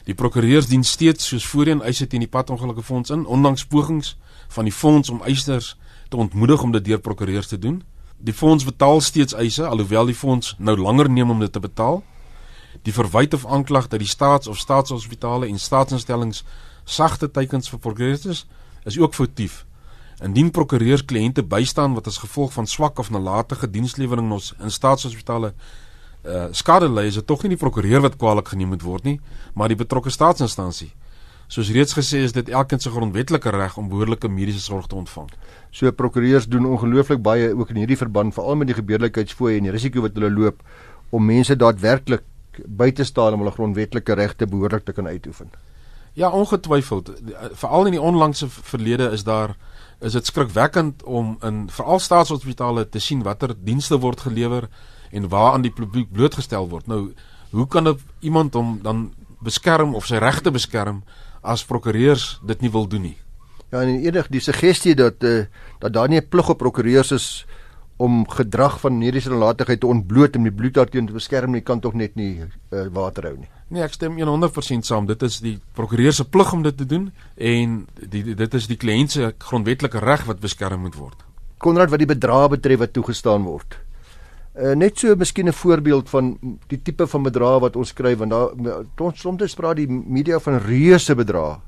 Die 0.06 0.13
prokureurs 0.13 0.67
dien 0.69 0.84
steeds 0.86 1.25
soos 1.32 1.45
voorheen 1.49 1.82
eise 1.82 2.06
teen 2.08 2.21
die 2.21 2.30
pad 2.30 2.51
ongelukke 2.54 2.84
fonds 2.86 3.10
in, 3.10 3.25
ondanks 3.25 3.65
pogings 3.65 4.13
van 4.54 4.69
die 4.69 4.73
fonds 4.73 5.10
om 5.10 5.23
eisers 5.25 5.73
te 6.10 6.17
ontmoedig 6.17 6.62
om 6.62 6.71
dit 6.75 6.86
deur 6.86 7.01
prokureurs 7.01 7.49
te 7.49 7.58
doen. 7.58 7.82
Die 8.21 8.34
fonds 8.34 8.65
betaal 8.65 9.01
steeds 9.01 9.34
eise 9.34 9.65
alhoewel 9.65 10.06
die 10.06 10.15
fonds 10.15 10.54
nou 10.58 10.78
langer 10.78 11.10
neem 11.10 11.30
om 11.30 11.41
dit 11.41 11.51
te 11.51 11.60
betaal. 11.60 12.04
Die 12.86 12.93
verwyte 12.93 13.36
of 13.36 13.45
aanklag 13.45 13.88
dat 13.88 13.99
die 13.99 14.08
staats- 14.08 14.47
of 14.47 14.58
staatshospitale 14.58 15.47
en 15.47 15.60
staatsinstellings 15.60 16.43
sagte 16.84 17.32
teikens 17.32 17.69
vir 17.69 17.80
prokureurs 17.80 18.45
is 18.86 18.99
ook 18.99 19.13
foutief. 19.13 19.65
Indien 20.21 20.51
prokureurs 20.51 21.06
kliënte 21.06 21.43
bystaan 21.43 21.93
wat 21.93 22.08
as 22.08 22.21
gevolg 22.21 22.54
van 22.54 22.67
swak 22.67 22.99
of 22.99 23.10
nalatige 23.10 23.69
dienslewering 23.69 24.30
in 24.60 24.71
staatshospitale 24.71 25.54
uh, 26.27 26.45
skade 26.51 26.89
ly, 26.89 27.07
is 27.09 27.19
dit 27.19 27.27
tog 27.27 27.43
nie 27.43 27.53
die 27.55 27.61
prokureur 27.61 28.03
wat 28.05 28.17
kwaliek 28.21 28.47
geneem 28.53 28.73
moet 28.73 28.85
word 28.85 29.07
nie, 29.07 29.19
maar 29.53 29.71
die 29.71 29.79
betrokke 29.79 30.13
staatsinstansie. 30.13 30.91
Soos 31.47 31.69
reeds 31.69 31.93
gesê 31.93 32.23
is 32.25 32.33
dit 32.33 32.49
elkeen 32.49 32.81
se 32.81 32.89
grondwetlike 32.89 33.51
reg 33.53 33.75
om 33.77 33.89
behoorlike 33.89 34.29
mediese 34.33 34.63
sorg 34.63 34.88
te 34.89 34.97
ontvang. 34.97 35.29
So 35.71 35.91
prokureurs 35.93 36.47
doen 36.49 36.65
ongelooflik 36.65 37.21
baie 37.21 37.51
ook 37.53 37.69
in 37.69 37.83
hierdie 37.83 37.99
verband 37.99 38.33
veral 38.33 38.57
met 38.57 38.71
die 38.71 38.77
gebeurlikheidsfooie 38.79 39.59
en 39.59 39.69
die 39.69 39.75
risiko 39.75 40.01
wat 40.01 40.17
hulle 40.17 40.31
loop 40.33 40.63
om 41.13 41.25
mense 41.25 41.55
daadwerklik 41.55 42.25
by 42.65 42.89
te 42.95 43.05
staan 43.05 43.35
om 43.35 43.43
hulle 43.43 43.53
grondwetlike 43.53 44.17
regte 44.17 44.49
behoorlik 44.49 44.88
te 44.88 44.95
kan 44.95 45.07
uitoefen. 45.07 45.53
Ja, 46.15 46.31
ongetwyfeld. 46.31 47.11
Veral 47.59 47.91
in 47.91 47.97
die 47.97 48.01
onlangse 48.01 48.47
verlede 48.49 49.11
is 49.11 49.25
daar 49.27 49.53
is 49.99 50.15
dit 50.15 50.25
skrikwekkend 50.25 51.03
om 51.03 51.35
in 51.43 51.65
veral 51.71 51.99
staatshospitale 51.99 52.88
te 52.89 52.99
sien 52.99 53.23
watter 53.23 53.53
dienste 53.63 53.99
word 53.99 54.25
gelewer 54.25 54.69
en 55.15 55.30
waaraan 55.32 55.63
die 55.65 55.73
publiek 55.73 56.12
blootgestel 56.12 56.67
word. 56.69 56.88
Nou, 56.91 57.13
hoe 57.56 57.67
kan 57.67 57.88
dit 57.88 57.99
iemand 58.19 58.56
om 58.56 58.80
dan 58.84 59.08
beskerm 59.45 59.95
of 59.95 60.10
sy 60.10 60.19
regte 60.21 60.51
beskerm 60.51 61.04
as 61.45 61.65
prokureurs 61.65 62.39
dit 62.43 62.65
nie 62.65 62.71
wil 62.73 62.89
doen 62.89 63.10
nie? 63.12 63.17
Ja, 63.71 63.82
en 63.82 63.95
enig 63.95 64.28
die 64.32 64.43
suggestie 64.43 64.95
dat 64.95 65.23
uh, 65.23 65.45
dat 65.80 65.93
daar 65.93 66.10
nie 66.10 66.19
'n 66.19 66.30
plig 66.30 66.49
op 66.49 66.58
prokureurs 66.58 67.12
is 67.12 67.45
om 67.97 68.25
gedrag 68.30 68.80
van 68.80 68.97
mediese 68.97 69.30
nalatigheid 69.30 69.80
te 69.80 69.88
ontbloot 69.88 70.36
om 70.36 70.43
die 70.43 70.51
bloed 70.51 70.73
daarteen 70.73 71.06
te 71.08 71.13
beskerm 71.15 71.51
nie, 71.51 71.62
kan 71.62 71.80
tog 71.80 71.93
net 71.93 72.15
nie 72.15 72.41
uh, 72.41 72.88
water 72.91 73.23
hou 73.23 73.38
nie. 73.38 73.49
Nee, 73.71 73.84
ek 73.84 73.95
stem 73.95 74.19
100% 74.19 74.86
saam. 74.86 75.08
Dit 75.10 75.23
is 75.23 75.39
die 75.39 75.56
prokureur 75.73 76.13
se 76.13 76.25
plig 76.28 76.51
om 76.54 76.62
dit 76.65 76.78
te 76.78 76.86
doen 76.86 77.12
en 77.36 77.88
die, 78.10 78.36
dit 78.36 78.54
is 78.54 78.67
die 78.67 78.78
kliënt 78.78 79.12
se 79.12 79.34
grondwetlike 79.38 79.99
reg 79.99 80.25
wat 80.25 80.43
beskerm 80.43 80.82
moet 80.82 80.95
word. 80.99 81.23
Konrad 81.58 81.89
wat 81.89 82.04
die 82.04 82.12
bedrag 82.12 82.49
betref 82.49 82.80
wat 82.84 82.93
toegestaan 82.93 83.47
word. 83.47 83.80
Uh, 84.56 84.72
net 84.72 84.98
so 84.98 85.15
miskien 85.15 85.48
'n 85.48 85.54
voorbeeld 85.54 86.10
van 86.10 86.38
die 86.68 86.82
tipe 86.82 87.08
van 87.08 87.24
bedrag 87.24 87.60
wat 87.60 87.76
ons 87.76 87.94
kry 87.94 88.15
want 88.15 88.32
daar 88.32 89.12
soms 89.13 89.54
praat 89.54 89.76
die 89.76 89.88
media 89.89 90.39
van 90.39 90.58
reuse 90.58 91.15
bedrag 91.15 91.60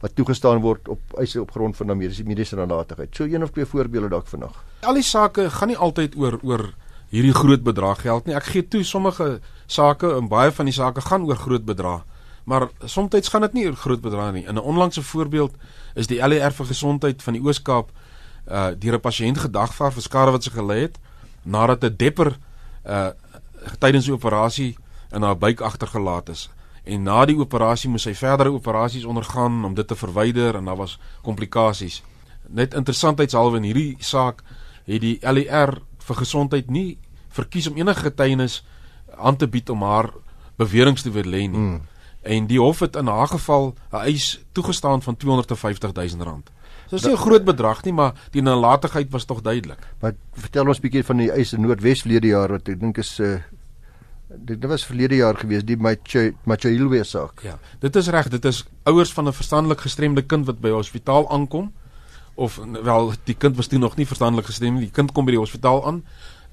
wat 0.00 0.14
toegestaan 0.14 0.60
word 0.60 0.88
op 0.88 1.00
eise 1.18 1.40
op 1.40 1.50
grond 1.50 1.76
van 1.76 1.96
mediese 1.96 2.24
mediese 2.24 2.56
nalatigheid. 2.56 3.14
So 3.14 3.24
een 3.24 3.42
of 3.42 3.50
twee 3.50 3.66
voorbeelde 3.66 4.08
dalk 4.08 4.26
vanaand. 4.26 4.54
Al 4.80 4.94
die 4.94 5.02
sake 5.02 5.50
gaan 5.50 5.68
nie 5.68 5.76
altyd 5.76 6.16
oor 6.16 6.38
oor 6.42 6.74
hierdie 7.10 7.34
groot 7.34 7.62
bedrag 7.62 8.00
geld 8.00 8.26
nie. 8.26 8.34
Ek 8.34 8.44
gee 8.52 8.68
toe 8.68 8.84
sommige 8.84 9.40
sake 9.66 10.10
en 10.16 10.28
baie 10.28 10.52
van 10.52 10.64
die 10.64 10.74
sake 10.74 11.00
gaan 11.00 11.24
oor 11.26 11.36
groot 11.36 11.64
bedrag. 11.64 12.04
Maar 12.44 12.68
soms 12.84 13.28
gaan 13.28 13.40
dit 13.40 13.52
nie 13.52 13.66
oor 13.66 13.76
groot 13.76 14.00
bedrag 14.00 14.32
nie. 14.32 14.44
In 14.46 14.54
'n 14.54 14.62
onlangse 14.62 15.02
voorbeeld 15.02 15.54
is 15.94 16.06
die 16.06 16.28
LER 16.28 16.52
vir 16.52 16.66
gesondheid 16.66 17.22
van 17.22 17.32
die 17.32 17.42
Oos-Kaap 17.42 17.90
uh 18.50 18.70
deur 18.78 18.94
'n 18.94 19.00
pasiënt 19.00 19.38
gedagvaar 19.38 19.92
vir 19.92 20.02
skade 20.02 20.30
wat 20.30 20.42
sy 20.44 20.50
gelei 20.50 20.80
het 20.80 20.98
nadat 21.46 21.84
'n 21.84 21.96
depper 21.96 22.36
uh 22.84 23.10
tydens 23.78 24.04
die 24.04 24.14
operasie 24.14 24.76
in 25.10 25.22
haar 25.22 25.38
buik 25.38 25.60
agtergelaat 25.60 26.28
is 26.28 26.50
en 26.86 27.02
na 27.02 27.24
die 27.26 27.36
operasie 27.38 27.90
moes 27.90 28.06
hy 28.06 28.14
verdere 28.14 28.52
operasies 28.54 29.06
ondergaan 29.10 29.64
om 29.66 29.74
dit 29.74 29.88
te 29.88 29.96
verwyder 29.98 30.54
en 30.54 30.68
daar 30.70 30.78
was 30.78 30.98
komplikasies. 31.26 32.02
Net 32.46 32.76
interessantheidshalwe 32.78 33.58
in 33.58 33.66
hierdie 33.66 33.96
saak 33.98 34.44
het 34.86 35.02
die 35.02 35.18
LER 35.26 35.80
vir 36.06 36.20
gesondheid 36.22 36.70
nie 36.70 36.98
verkies 37.34 37.66
om 37.66 37.76
enige 37.76 38.06
getuienis 38.06 38.60
aan 39.18 39.36
te 39.36 39.48
bied 39.50 39.70
om 39.74 39.82
haar 39.82 40.12
beweringe 40.56 41.02
te 41.02 41.10
weerlê 41.10 41.48
nie. 41.50 41.58
Mm. 41.58 41.80
En 42.22 42.46
die 42.46 42.60
hof 42.62 42.84
het 42.86 42.96
in 42.96 43.10
haar 43.10 43.34
geval 43.34 43.74
'n 43.90 44.06
eis 44.06 44.38
toegestaan 44.52 45.02
van 45.02 45.16
250 45.16 45.92
000 45.92 46.22
rand. 46.22 46.50
Dit 46.90 47.00
is 47.00 47.04
nie 47.04 47.12
'n 47.12 47.24
groot 47.26 47.44
bedrag 47.44 47.84
nie, 47.84 47.92
maar 47.92 48.14
die 48.30 48.42
nalatigheid 48.42 49.10
was 49.10 49.24
tog 49.24 49.42
duidelik. 49.42 49.78
Maar 50.00 50.14
vertel 50.32 50.66
ons 50.66 50.78
'n 50.78 50.82
bietjie 50.82 51.04
van 51.04 51.16
die 51.16 51.30
eis 51.30 51.52
in 51.52 51.60
Noordwes 51.60 52.02
verlede 52.02 52.26
jaar 52.26 52.48
wat 52.48 52.68
ek 52.68 52.80
dink 52.80 52.98
is 52.98 53.18
'n 53.18 53.24
uh, 53.24 53.40
dit 54.28 54.64
was 54.66 54.84
verlede 54.84 55.16
jaar 55.16 55.36
gewees 55.38 55.64
die 55.64 55.76
Machilwe 56.44 57.04
saak. 57.04 57.42
Ja. 57.42 57.58
Dit 57.80 57.96
is 57.96 58.08
reg, 58.08 58.28
dit 58.28 58.44
is 58.44 58.64
ouers 58.84 59.12
van 59.12 59.28
'n 59.28 59.32
verstandelik 59.32 59.80
gestremde 59.80 60.22
kind 60.22 60.46
wat 60.46 60.60
by 60.60 60.68
die 60.68 60.76
hospitaal 60.76 61.30
aankom 61.30 61.72
of 62.34 62.60
wel 62.82 63.12
die 63.24 63.34
kind 63.34 63.56
was 63.56 63.66
toe 63.66 63.78
nog 63.78 63.96
nie 63.96 64.06
verstandelik 64.06 64.46
gestremd 64.46 64.74
nie. 64.74 64.86
Die 64.90 64.94
kind 64.94 65.12
kom 65.12 65.24
by 65.24 65.30
die 65.30 65.40
hospitaal 65.40 65.86
aan, 65.86 66.04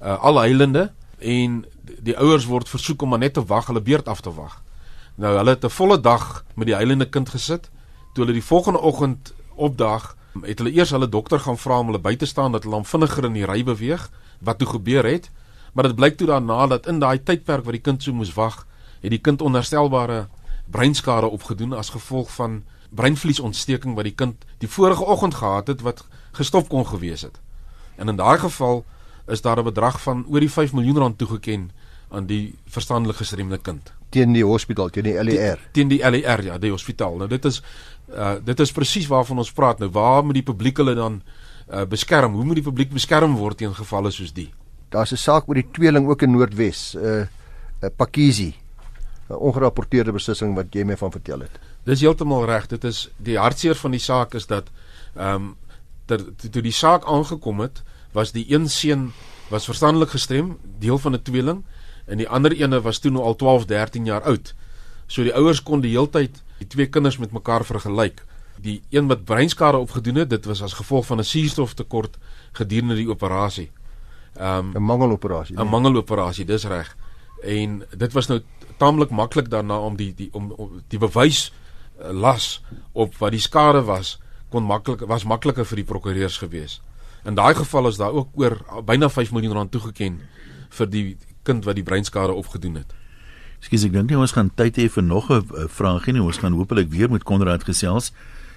uh, 0.02 0.22
al 0.22 0.40
heilende 0.40 0.92
en 1.18 1.64
die, 1.82 1.96
die 2.02 2.16
ouers 2.18 2.46
word 2.46 2.68
versoek 2.68 3.02
om 3.02 3.08
maar 3.08 3.18
net 3.18 3.34
te 3.34 3.44
wag, 3.44 3.66
hulle 3.66 3.80
beurt 3.80 4.08
af 4.08 4.20
te 4.20 4.34
wag. 4.34 4.62
Nou 5.14 5.36
hulle 5.36 5.50
het 5.50 5.64
'n 5.64 5.70
volle 5.70 6.00
dag 6.00 6.44
met 6.54 6.66
die 6.66 6.74
heilende 6.74 7.08
kind 7.08 7.28
gesit. 7.28 7.70
Toe 8.14 8.24
hulle 8.24 8.32
die 8.32 8.44
volgende 8.44 8.80
oggend 8.80 9.34
opdag, 9.54 10.16
het 10.42 10.58
hulle 10.58 10.72
eers 10.72 10.90
hulle 10.90 11.08
dokter 11.08 11.40
gaan 11.40 11.58
vra 11.58 11.78
om 11.78 11.86
hulle 11.86 12.02
by 12.02 12.16
te 12.16 12.26
staan 12.26 12.52
dat 12.52 12.62
hulle 12.62 12.74
hom 12.74 12.84
vinniger 12.84 13.24
in 13.24 13.32
die 13.32 13.46
ry 13.46 13.62
beweeg. 13.64 14.10
Wat 14.40 14.58
toe 14.58 14.68
gebeur 14.68 15.06
het? 15.06 15.30
Maar 15.72 15.90
dit 15.90 15.96
blyk 15.96 16.16
toe 16.16 16.26
daarna 16.26 16.66
dat 16.66 16.86
in 16.86 16.98
daai 16.98 17.22
tydperk 17.22 17.64
wat 17.64 17.74
die 17.74 17.82
kind 17.82 18.02
so 18.02 18.12
moes 18.12 18.34
wag, 18.34 18.66
het 19.00 19.10
die 19.10 19.20
kind 19.20 19.42
onherstelbare 19.42 20.26
breinskade 20.70 21.26
opgedoen 21.26 21.72
as 21.72 21.90
gevolg 21.94 22.30
van 22.34 22.62
breinvliesontsteking 22.94 23.94
wat 23.94 24.04
die 24.04 24.14
kind 24.14 24.44
die 24.58 24.68
vorige 24.70 25.04
oggend 25.04 25.34
gehad 25.34 25.66
het 25.66 25.82
wat 25.82 26.04
gestop 26.32 26.68
kon 26.68 26.86
gewees 26.86 27.22
het. 27.22 27.40
En 27.96 28.08
in 28.08 28.16
daai 28.16 28.38
geval 28.38 28.84
is 29.26 29.42
daar 29.42 29.58
'n 29.58 29.64
bedrag 29.64 30.00
van 30.02 30.24
oor 30.26 30.40
die 30.40 30.50
5 30.50 30.72
miljoen 30.72 30.98
rand 30.98 31.18
toegeken 31.18 31.70
aan 32.08 32.26
die 32.26 32.54
verstandelik 32.66 33.16
gestremde 33.16 33.58
kind 33.58 33.92
teen 34.14 34.34
die 34.36 34.44
hospitaal 34.46 34.92
teen 34.94 35.08
die 35.10 35.16
LER 35.28 35.62
teen 35.76 35.90
die 35.92 36.02
LER 36.02 36.44
ja 36.46 36.58
die 36.62 36.72
hospitaal 36.72 37.18
nou 37.22 37.28
dit 37.28 37.44
is 37.50 37.62
uh, 38.14 38.36
dit 38.44 38.60
is 38.60 38.72
presies 38.72 39.10
waarvan 39.10 39.42
ons 39.42 39.52
praat 39.52 39.82
nou 39.82 39.90
waar 39.94 40.22
moet 40.24 40.40
die 40.40 40.48
publiek 40.50 40.82
hulle 40.82 40.94
dan 40.98 41.22
uh, 41.70 41.84
beskerm 41.84 42.38
hoe 42.38 42.44
moet 42.44 42.62
die 42.62 42.68
publiek 42.70 42.92
beskerm 42.94 43.36
word 43.40 43.58
teen 43.62 43.74
gevalle 43.74 44.12
soos 44.14 44.32
die 44.36 44.50
daar's 44.94 45.12
'n 45.12 45.16
saak 45.16 45.48
oor 45.48 45.58
die 45.58 45.70
tweeling 45.72 46.08
ook 46.08 46.22
in 46.22 46.30
Noordwes, 46.30 46.94
'n 46.94 46.98
uh, 46.98 47.26
uh, 47.82 47.90
Pakizi. 47.96 48.54
'n 49.28 49.34
ongerapporteerde 49.34 50.12
beslissing 50.12 50.54
wat 50.54 50.74
jy 50.74 50.84
my 50.84 50.96
van 50.96 51.10
vertel 51.10 51.40
het. 51.40 51.50
Dis 51.84 52.00
heeltemal 52.00 52.44
reg. 52.44 52.66
Dit 52.66 52.84
is 52.84 53.08
die 53.16 53.38
hartseer 53.38 53.74
van 53.74 53.90
die 53.90 54.00
saak 54.00 54.34
is 54.34 54.46
dat 54.46 54.70
ehm 55.16 55.34
um, 55.34 55.56
ter 56.04 56.20
toe 56.50 56.62
die 56.62 56.72
saak 56.72 57.04
aangekom 57.04 57.60
het, 57.60 57.82
was 58.12 58.32
die 58.32 58.44
een 58.52 58.68
seun 58.68 59.12
was 59.48 59.64
verstandelik 59.64 60.10
gestrem, 60.10 60.58
deel 60.78 60.98
van 60.98 61.14
'n 61.14 61.22
tweeling, 61.22 61.64
en 62.06 62.20
die 62.20 62.28
ander 62.28 62.52
ene 62.52 62.80
was 62.80 62.98
toe 62.98 63.10
nou 63.10 63.24
al 63.24 63.36
12, 63.36 63.64
13 63.64 64.04
jaar 64.04 64.22
oud. 64.22 64.54
So 65.06 65.22
die 65.22 65.34
ouers 65.34 65.62
kon 65.62 65.80
die 65.80 65.92
heeltyd 65.94 66.42
die 66.58 66.68
twee 66.70 66.86
kinders 66.86 67.18
met 67.18 67.32
mekaar 67.32 67.64
vergelyk. 67.64 68.22
Die 68.64 68.82
een 68.90 69.08
wat 69.10 69.24
breinskade 69.24 69.78
opgedoen 69.78 70.22
het, 70.22 70.30
dit 70.30 70.44
was 70.44 70.62
as 70.62 70.76
gevolg 70.78 71.06
van 71.06 71.18
'n 71.18 71.24
suurstoftekort 71.24 72.18
gedurende 72.52 72.94
die 72.94 73.08
operasie. 73.08 73.70
Ehm 74.36 74.58
um, 74.58 74.72
'n 74.76 74.82
mangeloperasie. 74.82 75.56
'n 75.56 75.60
nee. 75.60 75.70
Mangeloperasie, 75.70 76.44
dis 76.44 76.64
reg. 76.64 76.96
En 77.42 77.84
dit 77.96 78.12
was 78.12 78.26
nou 78.26 78.42
taamlik 78.76 79.10
maklik 79.10 79.50
daarna 79.50 79.78
om 79.78 79.96
die 79.96 80.14
die 80.14 80.28
om, 80.32 80.50
om 80.50 80.82
die 80.88 80.98
bewys 80.98 81.52
uh, 82.00 82.10
las 82.10 82.62
op 82.92 83.16
wat 83.16 83.30
die 83.30 83.40
skade 83.40 83.82
was 83.82 84.18
kon 84.50 84.64
maklik 84.64 85.00
was 85.10 85.24
makliker 85.24 85.64
vir 85.64 85.76
die 85.76 85.84
prokureurs 85.84 86.38
gewees. 86.38 86.80
In 87.24 87.34
daai 87.34 87.54
geval 87.54 87.88
is 87.88 87.96
daar 87.96 88.12
ook 88.12 88.28
oor 88.34 88.58
byna 88.84 89.08
5 89.08 89.32
miljoen 89.32 89.52
rand 89.52 89.70
toegeken 89.70 90.20
vir 90.68 90.90
die 90.90 91.16
kind 91.44 91.64
wat 91.64 91.78
die 91.78 91.86
breinskade 91.86 92.32
opgedoen 92.32 92.80
het. 92.82 92.94
Skus 93.60 93.84
ek 93.86 93.92
dink 93.92 94.10
nie 94.10 94.18
ons 94.18 94.34
gaan 94.36 94.50
tyd 94.54 94.76
hê 94.76 94.88
vir 94.88 95.02
nog 95.02 95.30
'n 95.30 95.68
vraag 95.68 96.06
nie. 96.06 96.20
Ons 96.20 96.42
gaan 96.42 96.52
hopelik 96.52 96.90
weer 96.90 97.10
met 97.10 97.24
Konrad 97.24 97.64
gesels. 97.64 98.12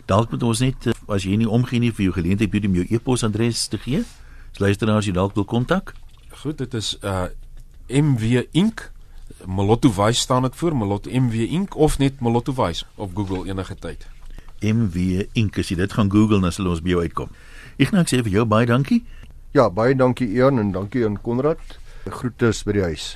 Dalk 0.06 0.32
moet 0.32 0.43
ons 0.43 0.60
net 0.60 0.88
as 1.08 1.23
jy 1.23 1.36
nie 1.36 1.50
omgee 1.50 1.80
nie 1.80 1.91
vir 1.91 2.04
jou 2.04 2.13
geleentheid 2.13 2.65
om 2.65 2.76
jou 2.76 2.86
e-posadres 2.89 3.67
te 3.67 3.78
gee 3.78 4.04
luisteraars 4.60 5.08
jy 5.08 5.15
dalk 5.15 5.36
wil 5.38 5.45
kontak? 5.45 5.93
Goed, 6.41 6.58
dit 6.58 6.73
is 6.78 6.95
uh 7.04 7.28
MW 7.88 8.43
Inc. 8.52 8.91
Molotto 9.45 9.91
Vice 9.91 10.19
staan 10.19 10.41
dit 10.41 10.56
voor, 10.56 10.76
Molotto 10.76 11.10
MW 11.10 11.47
Inc 11.56 11.76
of 11.76 11.97
net 11.97 12.19
Molotto 12.19 12.54
Vice 12.54 12.86
op 12.95 13.15
Google 13.15 13.47
enige 13.47 13.76
tyd. 13.76 14.08
MW 14.62 15.28
Inc 15.34 15.58
as 15.58 15.71
jy 15.71 15.78
dit 15.80 15.93
gaan 15.93 16.12
Google 16.12 16.41
dan 16.43 16.52
sal 16.52 16.67
ons 16.67 16.84
by 16.84 16.95
jou 16.95 17.04
uitkom. 17.06 17.32
Ek 17.78 17.93
nou 17.95 18.04
sê 18.10 18.19
vir 18.26 18.34
jou 18.39 18.45
baie 18.45 18.67
dankie. 18.67 19.04
Ja, 19.56 19.69
baie 19.69 19.95
dankie 19.95 20.28
Ian 20.36 20.60
en 20.60 20.73
dankie 20.76 21.06
aan 21.06 21.21
Konrad. 21.21 21.62
Groete 22.09 22.51
by 22.65 22.73
die 22.77 22.83
huis. 22.85 23.07